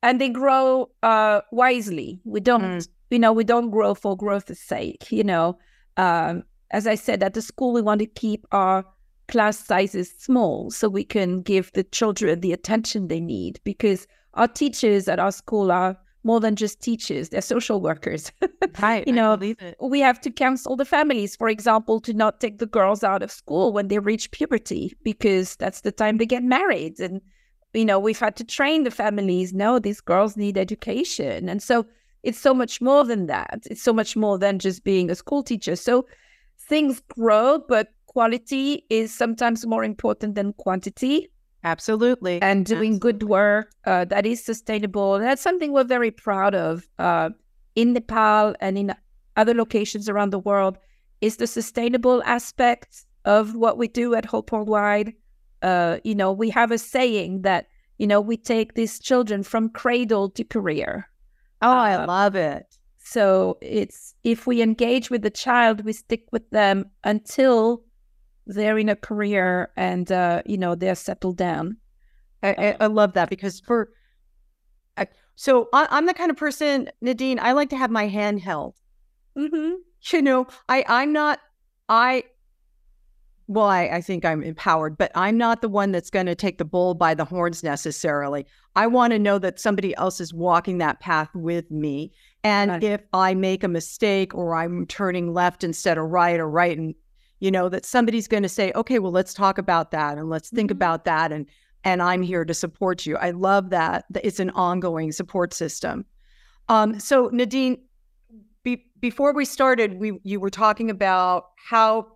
and 0.04 0.22
they 0.22 0.30
grow 0.30 0.90
uh, 1.04 1.42
wisely. 1.52 2.22
We 2.24 2.40
don't, 2.40 2.62
mm. 2.64 2.88
you 3.10 3.20
know, 3.20 3.34
we 3.34 3.44
don't 3.44 3.70
grow 3.72 3.94
for 3.94 4.16
growth's 4.16 4.60
sake. 4.60 5.12
You 5.12 5.24
know, 5.24 5.58
um, 5.98 6.44
as 6.72 6.88
I 6.88 6.96
said, 6.96 7.24
at 7.24 7.34
the 7.34 7.42
school 7.42 7.74
we 7.74 7.82
want 7.82 8.00
to 8.00 8.06
keep 8.06 8.46
our 8.52 8.86
class 9.28 9.66
sizes 9.66 10.14
small 10.18 10.70
so 10.70 10.90
we 10.90 11.04
can 11.04 11.42
give 11.42 11.72
the 11.74 11.84
children 11.84 12.40
the 12.40 12.54
attention 12.54 13.08
they 13.08 13.20
need 13.20 13.60
because 13.64 14.08
our 14.36 14.48
teachers 14.48 15.08
at 15.08 15.20
our 15.20 15.32
school 15.32 15.72
are 15.72 15.98
more 16.24 16.40
than 16.40 16.56
just 16.56 16.82
teachers 16.82 17.30
they're 17.30 17.42
social 17.42 17.82
workers. 17.82 18.32
Right 18.82 19.08
you 19.08 19.14
know 19.14 19.40
we 19.80 20.02
have 20.02 20.20
to 20.22 20.32
counsel 20.32 20.76
the 20.76 20.86
families 20.86 21.36
for 21.36 21.48
example 21.48 22.02
to 22.02 22.14
not 22.14 22.42
take 22.42 22.58
the 22.58 22.66
girls 22.66 23.04
out 23.04 23.24
of 23.24 23.32
school 23.32 23.72
when 23.72 23.88
they 23.88 24.00
reach 24.00 24.32
puberty 24.32 24.94
because 25.04 25.56
that's 25.56 25.82
the 25.82 25.92
time 25.92 26.18
they 26.18 26.26
get 26.26 26.44
married. 26.44 27.00
And 27.00 27.22
you 27.74 27.86
know 27.86 28.00
we've 28.00 28.20
had 28.20 28.36
to 28.38 28.44
train 28.44 28.84
the 28.84 28.92
families 28.92 29.54
no 29.54 29.80
these 29.80 30.02
girls 30.02 30.36
need 30.36 30.58
education. 30.58 31.48
And 31.48 31.64
so 31.64 31.86
it's 32.24 32.40
so 32.40 32.54
much 32.54 32.82
more 32.82 33.06
than 33.06 33.28
that. 33.28 33.60
It's 33.70 33.84
so 33.84 33.94
much 33.94 34.16
more 34.16 34.38
than 34.38 34.60
just 34.60 34.84
being 34.84 35.10
a 35.10 35.16
school 35.16 35.44
teacher. 35.44 35.76
So 35.76 36.06
things 36.68 37.02
grow 37.08 37.60
but 37.68 37.94
quality 38.16 38.86
is 38.90 39.14
sometimes 39.14 39.66
more 39.66 39.84
important 39.84 40.36
than 40.36 40.54
quantity. 40.54 41.30
Absolutely. 41.66 42.42
And 42.42 42.66
doing 42.66 42.94
Absolutely. 42.94 43.00
good 43.00 43.24
work 43.30 43.72
uh, 43.86 44.06
that 44.06 44.26
is 44.26 44.42
sustainable. 44.42 45.20
That's 45.20 45.42
something 45.42 45.74
we're 45.74 45.84
very 45.84 46.12
proud 46.12 46.56
of 46.56 46.88
uh, 46.98 47.32
in 47.76 47.92
Nepal 47.92 48.56
and 48.62 48.78
in 48.78 48.96
other 49.36 49.54
locations 49.54 50.08
around 50.08 50.30
the 50.30 50.40
world 50.40 50.78
is 51.20 51.36
the 51.36 51.48
sustainable 51.48 52.24
aspect 52.24 53.06
of 53.26 53.54
what 53.54 53.78
we 53.78 53.90
do 53.90 54.16
at 54.16 54.24
Hope 54.24 54.54
Worldwide. 54.54 55.12
Uh, 55.62 55.98
you 56.06 56.16
know, 56.16 56.32
we 56.32 56.50
have 56.52 56.72
a 56.72 56.78
saying 56.78 57.42
that, 57.42 57.68
you 57.98 58.08
know, 58.08 58.22
we 58.22 58.38
take 58.38 58.76
these 58.76 58.98
children 58.98 59.44
from 59.44 59.68
cradle 59.70 60.30
to 60.30 60.44
career. 60.46 61.10
Oh, 61.62 61.78
I 61.90 61.96
uh, 61.96 62.08
love 62.08 62.36
it. 62.36 62.78
So 63.00 63.58
it's 63.62 64.16
if 64.24 64.48
we 64.48 64.62
engage 64.62 65.10
with 65.10 65.22
the 65.22 65.30
child, 65.30 65.84
we 65.84 65.92
stick 65.92 66.24
with 66.32 66.50
them 66.52 66.90
until 67.04 67.84
they're 68.48 68.78
in 68.78 68.90
a 68.90 68.96
career 68.96 69.72
and 69.76 70.12
uh, 70.12 70.42
you 70.46 70.58
know 70.58 70.76
they're 70.76 70.96
settled 70.96 71.38
down. 71.38 71.78
I, 72.44 72.78
I 72.80 72.86
love 72.88 73.14
that 73.14 73.30
because 73.30 73.60
for 73.60 73.90
I, 74.98 75.08
so 75.36 75.68
I, 75.74 75.88
am 75.98 76.06
the 76.06 76.14
kind 76.14 76.30
of 76.30 76.38
person, 76.38 76.90
Nadine. 77.02 77.40
I 77.40 77.54
like 77.54 77.70
to 77.70 77.78
have 77.78 77.92
my 77.92 78.08
hand 78.08 78.42
held. 78.42 78.76
Mm-hmm. 79.38 79.74
You 80.12 80.22
know, 80.22 80.48
I 80.70 80.86
I'm 80.88 81.12
not 81.12 81.40
I. 81.90 82.24
Well, 83.48 83.66
I, 83.68 83.84
I 83.84 84.02
think 84.02 84.26
I'm 84.26 84.42
empowered, 84.42 84.98
but 84.98 85.12
I'm 85.14 85.38
not 85.38 85.62
the 85.62 85.70
one 85.70 85.92
that's 85.92 86.10
going 86.10 86.26
to 86.26 86.34
take 86.34 86.58
the 86.58 86.66
bull 86.66 86.96
by 86.96 87.14
the 87.14 87.26
horns 87.26 87.64
necessarily. 87.64 88.48
I 88.76 88.88
want 88.88 89.14
to 89.14 89.20
know 89.20 89.38
that 89.38 89.60
somebody 89.60 89.96
else 89.98 90.20
is 90.20 90.34
walking 90.34 90.80
that 90.80 91.00
path 91.00 91.30
with 91.36 91.70
me. 91.70 92.12
And 92.44 92.72
right. 92.72 92.84
if 92.84 93.02
I 93.14 93.36
make 93.36 93.64
a 93.64 93.68
mistake 93.68 94.34
or 94.34 94.56
I'm 94.56 94.88
turning 94.88 95.32
left 95.32 95.64
instead 95.64 96.00
of 96.00 96.06
right 96.06 96.40
or 96.40 96.50
right 96.50 96.76
and 96.76 96.96
you 97.46 97.52
know 97.52 97.70
that 97.70 97.86
somebody's 97.86 98.28
going 98.28 98.42
to 98.42 98.50
say 98.50 98.72
okay 98.76 98.98
well 98.98 99.12
let's 99.12 99.32
talk 99.32 99.60
about 99.60 99.92
that 99.92 100.18
and 100.18 100.30
let's 100.30 100.50
think 100.50 100.72
mm-hmm. 100.72 100.78
about 100.78 101.06
that 101.06 101.32
and 101.32 101.46
and 101.84 102.02
i'm 102.02 102.24
here 102.24 102.44
to 102.44 102.56
support 102.56 103.06
you. 103.06 103.16
I 103.18 103.30
love 103.30 103.70
that 103.70 104.06
it's 104.24 104.40
an 104.40 104.50
ongoing 104.50 105.12
support 105.12 105.54
system. 105.54 106.06
Um, 106.68 107.00
so 107.00 107.30
nadine 107.32 107.78
be, 108.64 108.88
before 109.00 109.32
we 109.32 109.46
started 109.46 110.00
we 110.00 110.20
you 110.24 110.40
were 110.40 110.50
talking 110.50 110.90
about 110.90 111.52
how 111.56 112.08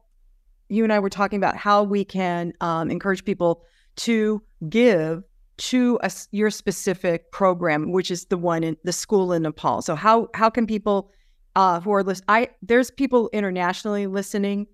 you 0.69 0.83
and 0.83 0.91
i 0.91 0.97
were 0.97 1.11
talking 1.11 1.37
about 1.37 1.55
how 1.55 1.83
we 1.83 2.03
can 2.03 2.51
um, 2.59 2.89
encourage 2.89 3.23
people 3.23 3.61
to 3.97 4.41
give 4.67 5.23
to 5.57 5.99
a, 6.01 6.11
your 6.31 6.49
specific 6.49 7.31
program 7.31 7.91
which 7.91 8.09
is 8.09 8.25
the 8.25 8.37
one 8.37 8.63
in 8.63 8.75
the 8.83 8.93
school 8.93 9.31
in 9.31 9.43
nepal. 9.43 9.83
So 9.83 9.93
how 9.93 10.29
how 10.33 10.49
can 10.49 10.65
people 10.65 11.11
uh, 11.55 11.79
who 11.81 11.91
are 11.91 12.03
listening 12.03 12.25
i 12.29 12.49
there's 12.63 12.89
people 12.89 13.29
internationally 13.31 14.07
listening 14.07 14.65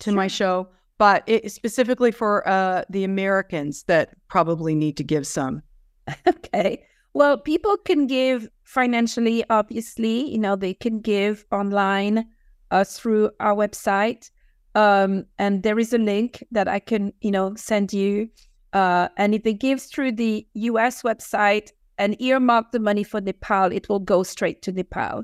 to 0.00 0.10
sure. 0.10 0.16
my 0.16 0.26
show, 0.26 0.68
but 0.98 1.22
it, 1.26 1.50
specifically 1.50 2.10
for 2.10 2.46
uh, 2.48 2.84
the 2.88 3.04
Americans 3.04 3.84
that 3.84 4.14
probably 4.28 4.74
need 4.74 4.96
to 4.96 5.04
give 5.04 5.26
some. 5.26 5.62
Okay. 6.26 6.84
Well, 7.14 7.38
people 7.38 7.76
can 7.76 8.06
give 8.06 8.48
financially, 8.64 9.44
obviously. 9.48 10.30
You 10.30 10.38
know, 10.38 10.56
they 10.56 10.74
can 10.74 11.00
give 11.00 11.46
online 11.52 12.26
uh, 12.70 12.84
through 12.84 13.30
our 13.40 13.54
website. 13.54 14.30
Um, 14.74 15.24
and 15.38 15.62
there 15.62 15.78
is 15.78 15.92
a 15.92 15.98
link 15.98 16.44
that 16.50 16.66
I 16.66 16.80
can, 16.80 17.12
you 17.20 17.30
know, 17.30 17.54
send 17.54 17.92
you. 17.92 18.28
Uh, 18.72 19.08
and 19.16 19.34
if 19.34 19.44
they 19.44 19.54
give 19.54 19.80
through 19.80 20.12
the 20.12 20.46
US 20.54 21.02
website 21.02 21.70
and 21.98 22.20
earmark 22.20 22.72
the 22.72 22.80
money 22.80 23.04
for 23.04 23.20
Nepal, 23.20 23.70
it 23.70 23.88
will 23.88 24.00
go 24.00 24.24
straight 24.24 24.62
to 24.62 24.72
Nepal. 24.72 25.22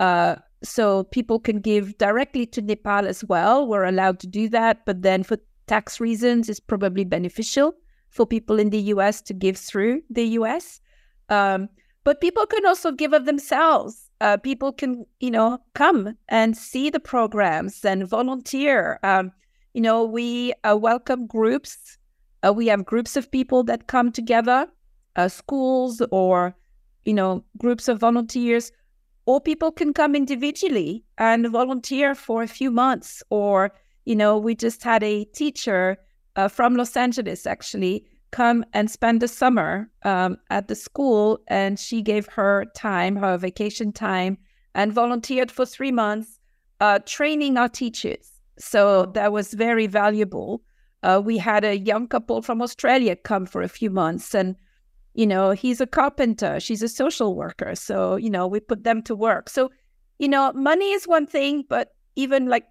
Uh, 0.00 0.36
so 0.62 1.04
people 1.04 1.38
can 1.38 1.60
give 1.60 1.96
directly 1.98 2.46
to 2.46 2.60
Nepal 2.62 3.06
as 3.06 3.24
well. 3.24 3.66
We're 3.66 3.84
allowed 3.84 4.18
to 4.20 4.26
do 4.26 4.48
that, 4.50 4.84
but 4.84 5.02
then 5.02 5.22
for 5.22 5.38
tax 5.66 6.00
reasons, 6.00 6.48
it's 6.48 6.60
probably 6.60 7.04
beneficial 7.04 7.74
for 8.10 8.26
people 8.26 8.58
in 8.58 8.70
the 8.70 8.80
US 8.94 9.22
to 9.22 9.34
give 9.34 9.56
through 9.56 10.02
the 10.10 10.24
US. 10.38 10.80
Um, 11.28 11.68
but 12.04 12.20
people 12.20 12.44
can 12.46 12.66
also 12.66 12.92
give 12.92 13.12
of 13.12 13.24
themselves. 13.24 14.10
Uh, 14.20 14.36
people 14.36 14.72
can, 14.72 15.06
you 15.20 15.30
know, 15.30 15.58
come 15.74 16.16
and 16.28 16.56
see 16.56 16.90
the 16.90 17.00
programs 17.00 17.84
and 17.84 18.06
volunteer. 18.06 18.98
Um, 19.02 19.32
you 19.74 19.80
know, 19.80 20.04
we 20.04 20.52
uh, 20.64 20.76
welcome 20.76 21.26
groups. 21.26 21.98
Uh, 22.42 22.52
we 22.52 22.66
have 22.66 22.84
groups 22.84 23.16
of 23.16 23.30
people 23.30 23.62
that 23.64 23.86
come 23.86 24.10
together, 24.10 24.66
uh, 25.16 25.28
schools 25.28 26.02
or, 26.10 26.54
you 27.04 27.14
know, 27.14 27.44
groups 27.58 27.86
of 27.86 28.00
volunteers 28.00 28.72
or 29.26 29.40
people 29.40 29.70
can 29.70 29.92
come 29.92 30.14
individually 30.14 31.04
and 31.18 31.48
volunteer 31.48 32.14
for 32.14 32.42
a 32.42 32.48
few 32.48 32.70
months. 32.70 33.22
Or 33.30 33.72
you 34.04 34.16
know 34.16 34.38
we 34.38 34.54
just 34.54 34.82
had 34.82 35.02
a 35.02 35.24
teacher 35.24 35.96
uh, 36.36 36.48
from 36.48 36.74
los 36.74 36.96
angeles 36.96 37.46
actually 37.46 38.04
come 38.30 38.64
and 38.72 38.90
spend 38.90 39.20
the 39.20 39.28
summer 39.28 39.90
um, 40.04 40.36
at 40.50 40.68
the 40.68 40.74
school 40.74 41.38
and 41.48 41.78
she 41.78 42.00
gave 42.00 42.26
her 42.26 42.64
time 42.76 43.16
her 43.16 43.36
vacation 43.36 43.92
time 43.92 44.38
and 44.74 44.92
volunteered 44.92 45.50
for 45.50 45.66
three 45.66 45.90
months 45.90 46.38
uh, 46.80 46.98
training 47.00 47.56
our 47.56 47.68
teachers. 47.68 48.40
So 48.58 49.06
that 49.14 49.32
was 49.32 49.52
very 49.52 49.86
valuable. 49.86 50.62
Uh, 51.02 51.20
we 51.24 51.38
had 51.38 51.64
a 51.64 51.78
young 51.78 52.06
couple 52.08 52.42
from 52.42 52.62
australia 52.62 53.16
come 53.16 53.46
for 53.46 53.62
a 53.62 53.68
few 53.68 53.90
months 53.90 54.34
and 54.34 54.54
you 55.14 55.26
know 55.26 55.50
he's 55.50 55.80
a 55.80 55.86
carpenter 55.86 56.60
she's 56.60 56.82
a 56.82 56.88
social 56.88 57.34
worker 57.34 57.74
so 57.74 58.16
you 58.16 58.30
know 58.30 58.46
we 58.46 58.60
put 58.60 58.84
them 58.84 59.02
to 59.02 59.14
work. 59.14 59.48
So 59.48 59.70
you 60.18 60.28
know 60.28 60.52
money 60.52 60.92
is 60.92 61.08
one 61.08 61.26
thing 61.26 61.64
but 61.68 61.94
even 62.16 62.46
like 62.46 62.66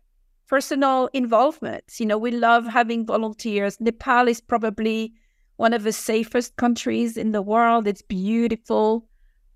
personal 0.48 1.10
involvement 1.14 1.84
you 2.00 2.06
know 2.06 2.18
we 2.18 2.32
love 2.32 2.66
having 2.66 3.06
volunteers. 3.06 3.80
Nepal 3.80 4.28
is 4.28 4.42
probably 4.42 5.14
one 5.58 5.74
of 5.74 5.84
the 5.84 5.92
safest 5.92 6.56
countries 6.56 7.18
in 7.18 7.34
the 7.34 7.42
world. 7.42 7.86
It's 7.86 8.02
beautiful. 8.02 9.06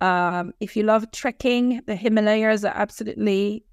Um, 0.01 0.53
if 0.59 0.75
you 0.75 0.83
love 0.83 1.09
trekking 1.11 1.81
the 1.87 1.95
himalayas 1.95 2.65
are 2.65 2.75
absolutely 2.75 3.63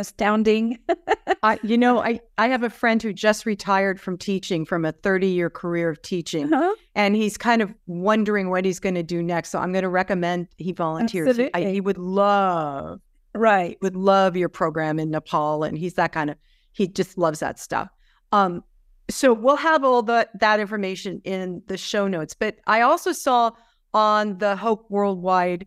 astounding. 0.00 0.78
I, 1.42 1.58
you 1.62 1.78
know, 1.78 2.00
I, 2.00 2.20
I 2.38 2.48
have 2.48 2.62
a 2.62 2.70
friend 2.70 3.02
who 3.02 3.12
just 3.12 3.46
retired 3.46 4.00
from 4.00 4.18
teaching 4.18 4.64
from 4.64 4.84
a 4.84 4.92
30 4.92 5.28
year 5.28 5.48
career 5.48 5.88
of 5.88 6.02
teaching, 6.02 6.52
uh-huh. 6.52 6.74
and 6.94 7.14
he's 7.14 7.38
kind 7.38 7.62
of 7.62 7.72
wondering 7.86 8.50
what 8.50 8.64
he's 8.64 8.80
going 8.80 8.96
to 8.96 9.02
do 9.02 9.22
next. 9.22 9.50
So 9.50 9.58
I'm 9.58 9.72
going 9.72 9.82
to 9.82 9.88
recommend 9.88 10.48
he 10.56 10.72
volunteers. 10.72 11.36
He, 11.36 11.50
I, 11.54 11.64
he 11.64 11.80
would 11.80 11.98
love, 11.98 13.00
right, 13.34 13.78
would 13.82 13.96
love 13.96 14.36
your 14.36 14.48
program 14.48 14.98
in 14.98 15.10
Nepal, 15.10 15.62
and 15.62 15.78
he's 15.78 15.94
that 15.94 16.12
kind 16.12 16.30
of 16.30 16.36
he 16.72 16.88
just 16.88 17.16
loves 17.16 17.40
that 17.40 17.58
stuff. 17.58 17.88
Um, 18.32 18.64
so 19.08 19.32
we'll 19.32 19.56
have 19.56 19.84
all 19.84 20.02
the 20.02 20.28
that 20.40 20.60
information 20.60 21.20
in 21.24 21.62
the 21.66 21.76
show 21.76 22.08
notes. 22.08 22.34
But 22.34 22.58
I 22.66 22.82
also 22.82 23.12
saw 23.12 23.50
on 23.92 24.38
the 24.38 24.56
Hope 24.56 24.86
Worldwide 24.88 25.66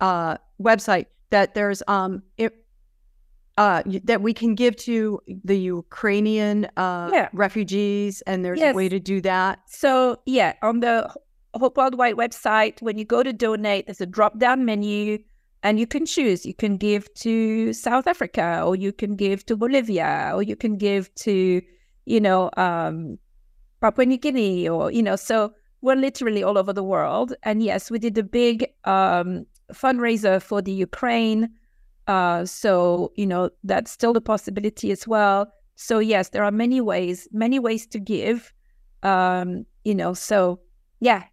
uh, 0.00 0.36
website 0.60 1.06
that 1.30 1.54
there's 1.54 1.82
um 1.88 2.22
it, 2.36 2.65
uh, 3.56 3.82
that 4.04 4.22
we 4.22 4.34
can 4.34 4.54
give 4.54 4.76
to 4.76 5.20
the 5.44 5.56
Ukrainian 5.56 6.66
uh, 6.76 7.10
yeah. 7.12 7.28
refugees, 7.32 8.22
and 8.22 8.44
there's 8.44 8.60
yes. 8.60 8.74
a 8.74 8.76
way 8.76 8.88
to 8.88 9.00
do 9.00 9.20
that. 9.22 9.60
So 9.66 10.20
yeah, 10.26 10.54
on 10.62 10.80
the 10.80 11.12
Hope 11.54 11.76
Worldwide 11.76 12.16
website, 12.16 12.82
when 12.82 12.98
you 12.98 13.04
go 13.04 13.22
to 13.22 13.32
donate, 13.32 13.86
there's 13.86 14.00
a 14.00 14.06
drop 14.06 14.38
down 14.38 14.64
menu 14.64 15.18
and 15.62 15.80
you 15.80 15.86
can 15.86 16.06
choose. 16.06 16.44
You 16.46 16.54
can 16.54 16.76
give 16.76 17.12
to 17.14 17.72
South 17.72 18.06
Africa, 18.06 18.62
or 18.64 18.76
you 18.76 18.92
can 18.92 19.16
give 19.16 19.44
to 19.46 19.56
Bolivia, 19.56 20.30
or 20.34 20.42
you 20.42 20.54
can 20.54 20.76
give 20.76 21.12
to, 21.16 21.62
you 22.04 22.20
know, 22.20 22.50
um, 22.56 23.18
Papua 23.80 24.06
New 24.06 24.18
Guinea, 24.18 24.68
or, 24.68 24.92
you 24.92 25.02
know, 25.02 25.16
so 25.16 25.52
we're 25.80 25.96
literally 25.96 26.42
all 26.42 26.56
over 26.56 26.72
the 26.72 26.84
world. 26.84 27.34
And 27.42 27.62
yes, 27.62 27.90
we 27.90 27.98
did 27.98 28.16
a 28.18 28.22
big 28.22 28.68
um, 28.84 29.46
fundraiser 29.72 30.40
for 30.40 30.62
the 30.62 30.72
Ukraine. 30.72 31.50
Uh, 32.06 32.44
so, 32.44 33.12
you 33.16 33.26
know, 33.26 33.50
that's 33.64 33.90
still 33.90 34.16
a 34.16 34.20
possibility 34.20 34.92
as 34.92 35.08
well. 35.08 35.52
So, 35.74 35.98
yes, 35.98 36.28
there 36.30 36.44
are 36.44 36.52
many 36.52 36.80
ways, 36.80 37.28
many 37.32 37.58
ways 37.58 37.86
to 37.88 37.98
give. 37.98 38.52
Um, 39.02 39.66
you 39.84 39.94
know, 39.94 40.14
so 40.14 40.60
yeah. 41.00 41.24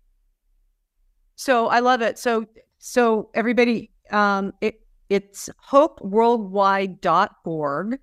So 1.36 1.68
I 1.68 1.80
love 1.80 2.02
it. 2.02 2.20
So, 2.20 2.46
so 2.80 3.30
everybody, 3.34 3.92
um, 4.12 4.54
it, 4.62 4.82
it's 5.10 5.50
hopeworldwide.org. 5.70 8.00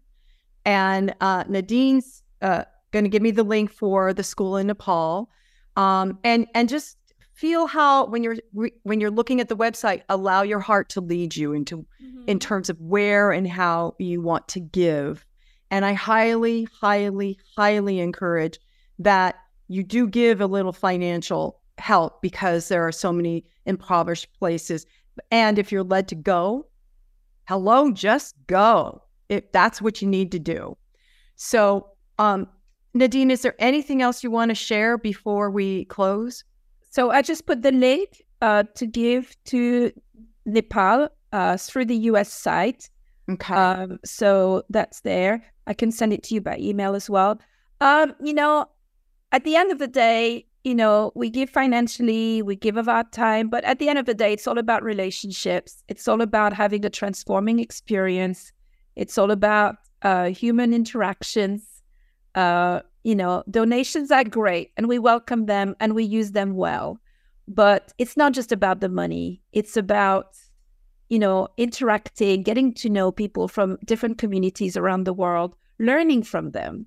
And 0.64 1.14
uh, 1.20 1.44
Nadine's 1.48 2.22
uh, 2.42 2.64
going 2.90 3.04
to 3.04 3.08
give 3.08 3.22
me 3.22 3.30
the 3.30 3.42
link 3.42 3.70
for 3.70 4.12
the 4.12 4.22
school 4.22 4.56
in 4.56 4.66
Nepal. 4.66 5.30
Um, 5.76 6.18
and 6.24 6.46
and 6.54 6.68
just 6.68 6.96
feel 7.32 7.66
how 7.66 8.06
when 8.06 8.22
you're 8.22 8.36
re- 8.52 8.74
when 8.82 9.00
you're 9.00 9.10
looking 9.10 9.40
at 9.40 9.48
the 9.48 9.56
website, 9.56 10.02
allow 10.08 10.42
your 10.42 10.60
heart 10.60 10.88
to 10.90 11.00
lead 11.00 11.36
you 11.36 11.52
into 11.52 11.86
mm-hmm. 12.20 12.30
in 12.30 12.38
terms 12.38 12.70
of 12.70 12.80
where 12.80 13.30
and 13.32 13.48
how 13.48 13.94
you 13.98 14.20
want 14.20 14.48
to 14.48 14.60
give. 14.60 15.24
And 15.70 15.84
I 15.84 15.92
highly, 15.92 16.66
highly, 16.80 17.38
highly 17.56 18.00
encourage 18.00 18.58
that 18.98 19.36
you 19.68 19.84
do 19.84 20.08
give 20.08 20.40
a 20.40 20.46
little 20.46 20.72
financial 20.72 21.60
help 21.78 22.20
because 22.22 22.68
there 22.68 22.86
are 22.86 22.92
so 22.92 23.12
many 23.12 23.44
impoverished 23.66 24.28
places 24.38 24.84
and 25.30 25.58
if 25.58 25.72
you're 25.72 25.84
led 25.84 26.08
to 26.08 26.14
go, 26.14 26.66
hello, 27.48 27.90
just 27.90 28.34
go. 28.46 29.02
If 29.28 29.50
that's 29.52 29.80
what 29.80 30.02
you 30.02 30.08
need 30.08 30.32
to 30.32 30.38
do. 30.38 30.76
So, 31.36 31.88
um, 32.18 32.48
Nadine, 32.94 33.30
is 33.30 33.42
there 33.42 33.54
anything 33.60 34.02
else 34.02 34.24
you 34.24 34.30
want 34.30 34.48
to 34.50 34.54
share 34.54 34.98
before 34.98 35.50
we 35.50 35.84
close? 35.86 36.42
So 36.90 37.10
I 37.10 37.22
just 37.22 37.46
put 37.46 37.62
the 37.62 37.70
link 37.70 38.22
uh, 38.42 38.64
to 38.74 38.86
give 38.86 39.36
to 39.46 39.92
Nepal 40.46 41.08
uh, 41.32 41.56
through 41.56 41.86
the 41.86 41.96
US 41.96 42.32
site. 42.32 42.88
Okay. 43.30 43.54
Um, 43.54 43.98
so 44.04 44.64
that's 44.70 45.00
there. 45.02 45.44
I 45.66 45.74
can 45.74 45.92
send 45.92 46.12
it 46.12 46.22
to 46.24 46.34
you 46.34 46.40
by 46.40 46.56
email 46.58 46.94
as 46.94 47.08
well. 47.08 47.40
Um, 47.80 48.14
you 48.22 48.34
know, 48.34 48.66
at 49.32 49.44
the 49.44 49.56
end 49.56 49.70
of 49.70 49.78
the 49.78 49.86
day, 49.86 50.46
you 50.64 50.74
know, 50.74 51.12
we 51.14 51.30
give 51.30 51.48
financially, 51.48 52.42
we 52.42 52.54
give 52.54 52.76
of 52.76 52.88
our 52.88 53.04
time, 53.04 53.48
but 53.48 53.64
at 53.64 53.78
the 53.78 53.88
end 53.88 53.98
of 53.98 54.04
the 54.04 54.14
day, 54.14 54.32
it's 54.32 54.46
all 54.46 54.58
about 54.58 54.82
relationships. 54.82 55.82
It's 55.88 56.06
all 56.06 56.20
about 56.20 56.52
having 56.52 56.84
a 56.84 56.90
transforming 56.90 57.60
experience. 57.60 58.52
It's 58.96 59.16
all 59.16 59.30
about 59.30 59.76
uh, 60.02 60.26
human 60.26 60.74
interactions. 60.74 61.82
Uh, 62.34 62.80
you 63.04 63.14
know, 63.14 63.42
donations 63.50 64.10
are 64.10 64.24
great 64.24 64.72
and 64.76 64.88
we 64.88 64.98
welcome 64.98 65.46
them 65.46 65.74
and 65.80 65.94
we 65.94 66.04
use 66.04 66.32
them 66.32 66.54
well. 66.54 66.98
But 67.48 67.92
it's 67.98 68.16
not 68.16 68.32
just 68.32 68.52
about 68.52 68.80
the 68.80 68.88
money, 68.88 69.42
it's 69.52 69.76
about, 69.76 70.36
you 71.10 71.18
know, 71.18 71.48
interacting, 71.56 72.42
getting 72.42 72.72
to 72.72 72.88
know 72.88 73.12
people 73.12 73.48
from 73.48 73.76
different 73.84 74.16
communities 74.16 74.76
around 74.76 75.04
the 75.04 75.12
world, 75.12 75.54
learning 75.78 76.22
from 76.22 76.52
them. 76.52 76.86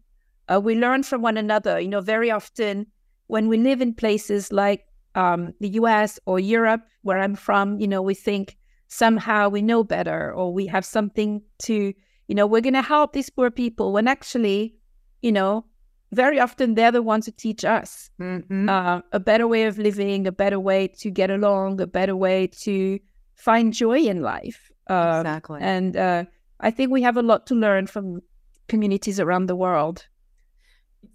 Uh, 0.52 0.60
we 0.60 0.76
learn 0.76 1.04
from 1.04 1.22
one 1.22 1.38
another. 1.38 1.80
You 1.80 1.90
know, 1.90 2.02
very 2.02 2.32
often, 2.32 2.88
when 3.28 3.48
we 3.50 3.58
live 3.58 3.82
in 3.82 3.94
places 3.94 4.52
like 4.52 4.86
um, 5.16 5.54
the 5.60 5.70
US 5.70 6.20
or 6.26 6.40
Europe, 6.40 6.82
where 7.02 7.20
I'm 7.20 7.36
from, 7.36 7.80
you 7.80 7.88
know, 7.88 8.02
we 8.02 8.16
think 8.16 8.58
somehow 8.88 9.50
we 9.50 9.62
know 9.62 9.84
better 9.84 10.34
or 10.34 10.54
we 10.54 10.68
have 10.68 10.86
something 10.86 11.42
to, 11.64 11.94
you 12.28 12.36
know, 12.36 12.48
we're 12.48 12.62
going 12.62 12.74
to 12.74 12.82
help 12.82 13.12
these 13.12 13.30
poor 13.30 13.52
people 13.52 13.92
when 13.92 14.08
actually, 14.08 14.76
you 15.22 15.32
know, 15.32 15.66
very 16.14 16.40
often 16.40 16.76
they're 16.76 16.92
the 16.92 17.02
ones 17.02 17.26
who 17.26 17.32
teach 17.34 17.66
us 17.66 18.10
mm-hmm. 18.22 18.70
uh, 18.70 19.02
a 19.12 19.20
better 19.20 19.48
way 19.48 19.64
of 19.64 19.78
living, 19.78 20.28
a 20.28 20.32
better 20.32 20.60
way 20.60 20.88
to 21.00 21.10
get 21.10 21.30
along, 21.30 21.82
a 21.82 21.88
better 21.88 22.16
way 22.16 22.48
to 22.48 23.00
find 23.36 23.74
joy 23.74 24.00
in 24.00 24.22
life. 24.22 24.72
Uh, 24.89 25.19
exactly. 25.22 25.60
And 25.62 25.96
uh, 25.96 26.26
I 26.60 26.72
think 26.72 26.91
we 26.91 27.02
have 27.02 27.17
a 27.17 27.22
lot 27.22 27.48
to 27.48 27.56
learn 27.56 27.88
from 27.88 28.22
communities 28.67 29.19
around 29.19 29.48
the 29.48 29.56
world 29.56 30.08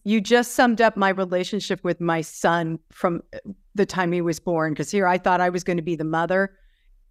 you 0.04 0.20
just 0.20 0.52
summed 0.52 0.80
up 0.80 0.96
my 0.96 1.10
relationship 1.10 1.82
with 1.84 2.00
my 2.00 2.20
son 2.20 2.78
from 2.90 3.22
uh, 3.34 3.38
the 3.74 3.86
time 3.86 4.12
he 4.12 4.20
was 4.20 4.40
born 4.40 4.72
because 4.72 4.90
here 4.90 5.06
I 5.06 5.18
thought 5.18 5.40
I 5.40 5.48
was 5.48 5.64
going 5.64 5.76
to 5.76 5.82
be 5.82 5.96
the 5.96 6.04
mother 6.04 6.56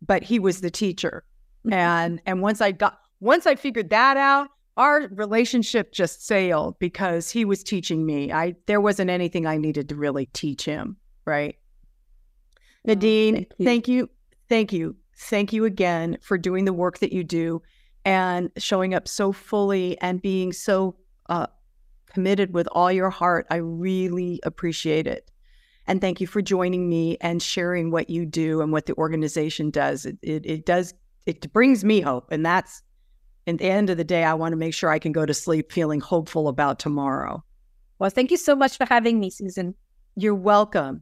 but 0.05 0.23
he 0.23 0.39
was 0.39 0.61
the 0.61 0.71
teacher 0.71 1.23
mm-hmm. 1.65 1.73
and 1.73 2.21
and 2.25 2.41
once 2.41 2.61
I 2.61 2.71
got 2.71 2.99
once 3.19 3.45
I 3.47 3.55
figured 3.55 3.89
that 3.89 4.17
out 4.17 4.49
our 4.75 5.07
relationship 5.11 5.91
just 5.91 6.25
sailed 6.25 6.77
because 6.79 7.31
he 7.31 7.45
was 7.45 7.63
teaching 7.63 8.05
me 8.05 8.31
I 8.31 8.55
there 8.65 8.81
wasn't 8.81 9.09
anything 9.09 9.45
I 9.45 9.57
needed 9.57 9.89
to 9.89 9.95
really 9.95 10.27
teach 10.27 10.65
him 10.65 10.97
right 11.25 11.55
Nadine 12.85 13.35
oh, 13.35 13.37
thank, 13.37 13.53
you. 13.57 13.65
thank 13.65 13.87
you 13.87 14.09
thank 14.49 14.73
you 14.73 14.95
thank 15.17 15.51
you 15.51 15.65
again 15.65 16.17
for 16.21 16.37
doing 16.37 16.65
the 16.65 16.73
work 16.73 16.99
that 16.99 17.11
you 17.11 17.23
do 17.23 17.61
and 18.05 18.51
showing 18.57 18.93
up 18.93 19.07
so 19.07 19.31
fully 19.31 19.99
and 19.99 20.21
being 20.21 20.53
so 20.53 20.95
uh, 21.29 21.47
committed 22.13 22.53
with 22.53 22.67
all 22.71 22.91
your 22.91 23.09
heart. 23.09 23.45
I 23.49 23.57
really 23.57 24.39
appreciate 24.43 25.07
it. 25.07 25.29
And 25.87 25.99
thank 25.99 26.21
you 26.21 26.27
for 26.27 26.41
joining 26.41 26.87
me 26.87 27.17
and 27.21 27.41
sharing 27.41 27.91
what 27.91 28.09
you 28.09 28.25
do 28.25 28.61
and 28.61 28.71
what 28.71 28.85
the 28.85 28.95
organization 28.95 29.71
does. 29.71 30.05
It, 30.05 30.17
it, 30.21 30.45
it 30.45 30.65
does, 30.65 30.93
it 31.25 31.51
brings 31.51 31.83
me 31.83 32.01
hope. 32.01 32.31
And 32.31 32.45
that's, 32.45 32.81
at 33.45 33.57
the 33.57 33.65
end 33.65 33.89
of 33.89 33.97
the 33.97 34.03
day, 34.03 34.23
I 34.23 34.33
want 34.33 34.51
to 34.51 34.57
make 34.57 34.73
sure 34.73 34.89
I 34.89 34.99
can 34.99 35.13
go 35.13 35.25
to 35.25 35.33
sleep 35.33 35.71
feeling 35.71 36.01
hopeful 36.01 36.49
about 36.49 36.79
tomorrow. 36.79 37.43
Well, 37.99 38.09
thank 38.09 38.31
you 38.31 38.37
so 38.37 38.55
much 38.55 38.77
for 38.77 38.85
having 38.85 39.19
me, 39.19 39.29
Susan. 39.29 39.73
You're 40.15 40.35
welcome. 40.35 41.01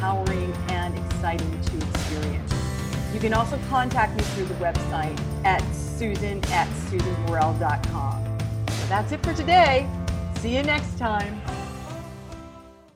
empowering 0.00 0.50
and 0.70 0.96
exciting 0.96 1.60
to 1.60 1.76
experience. 1.88 2.54
You 3.12 3.20
can 3.20 3.34
also 3.34 3.58
contact 3.68 4.16
me 4.16 4.22
through 4.22 4.46
the 4.46 4.54
website 4.54 5.18
at 5.44 5.60
susan 5.74 6.42
at 6.46 6.68
susanburrell.com. 6.88 8.38
So 8.70 8.86
that's 8.86 9.12
it 9.12 9.22
for 9.22 9.34
today. 9.34 9.86
See 10.38 10.56
you 10.56 10.62
next 10.62 10.96
time. 10.96 11.38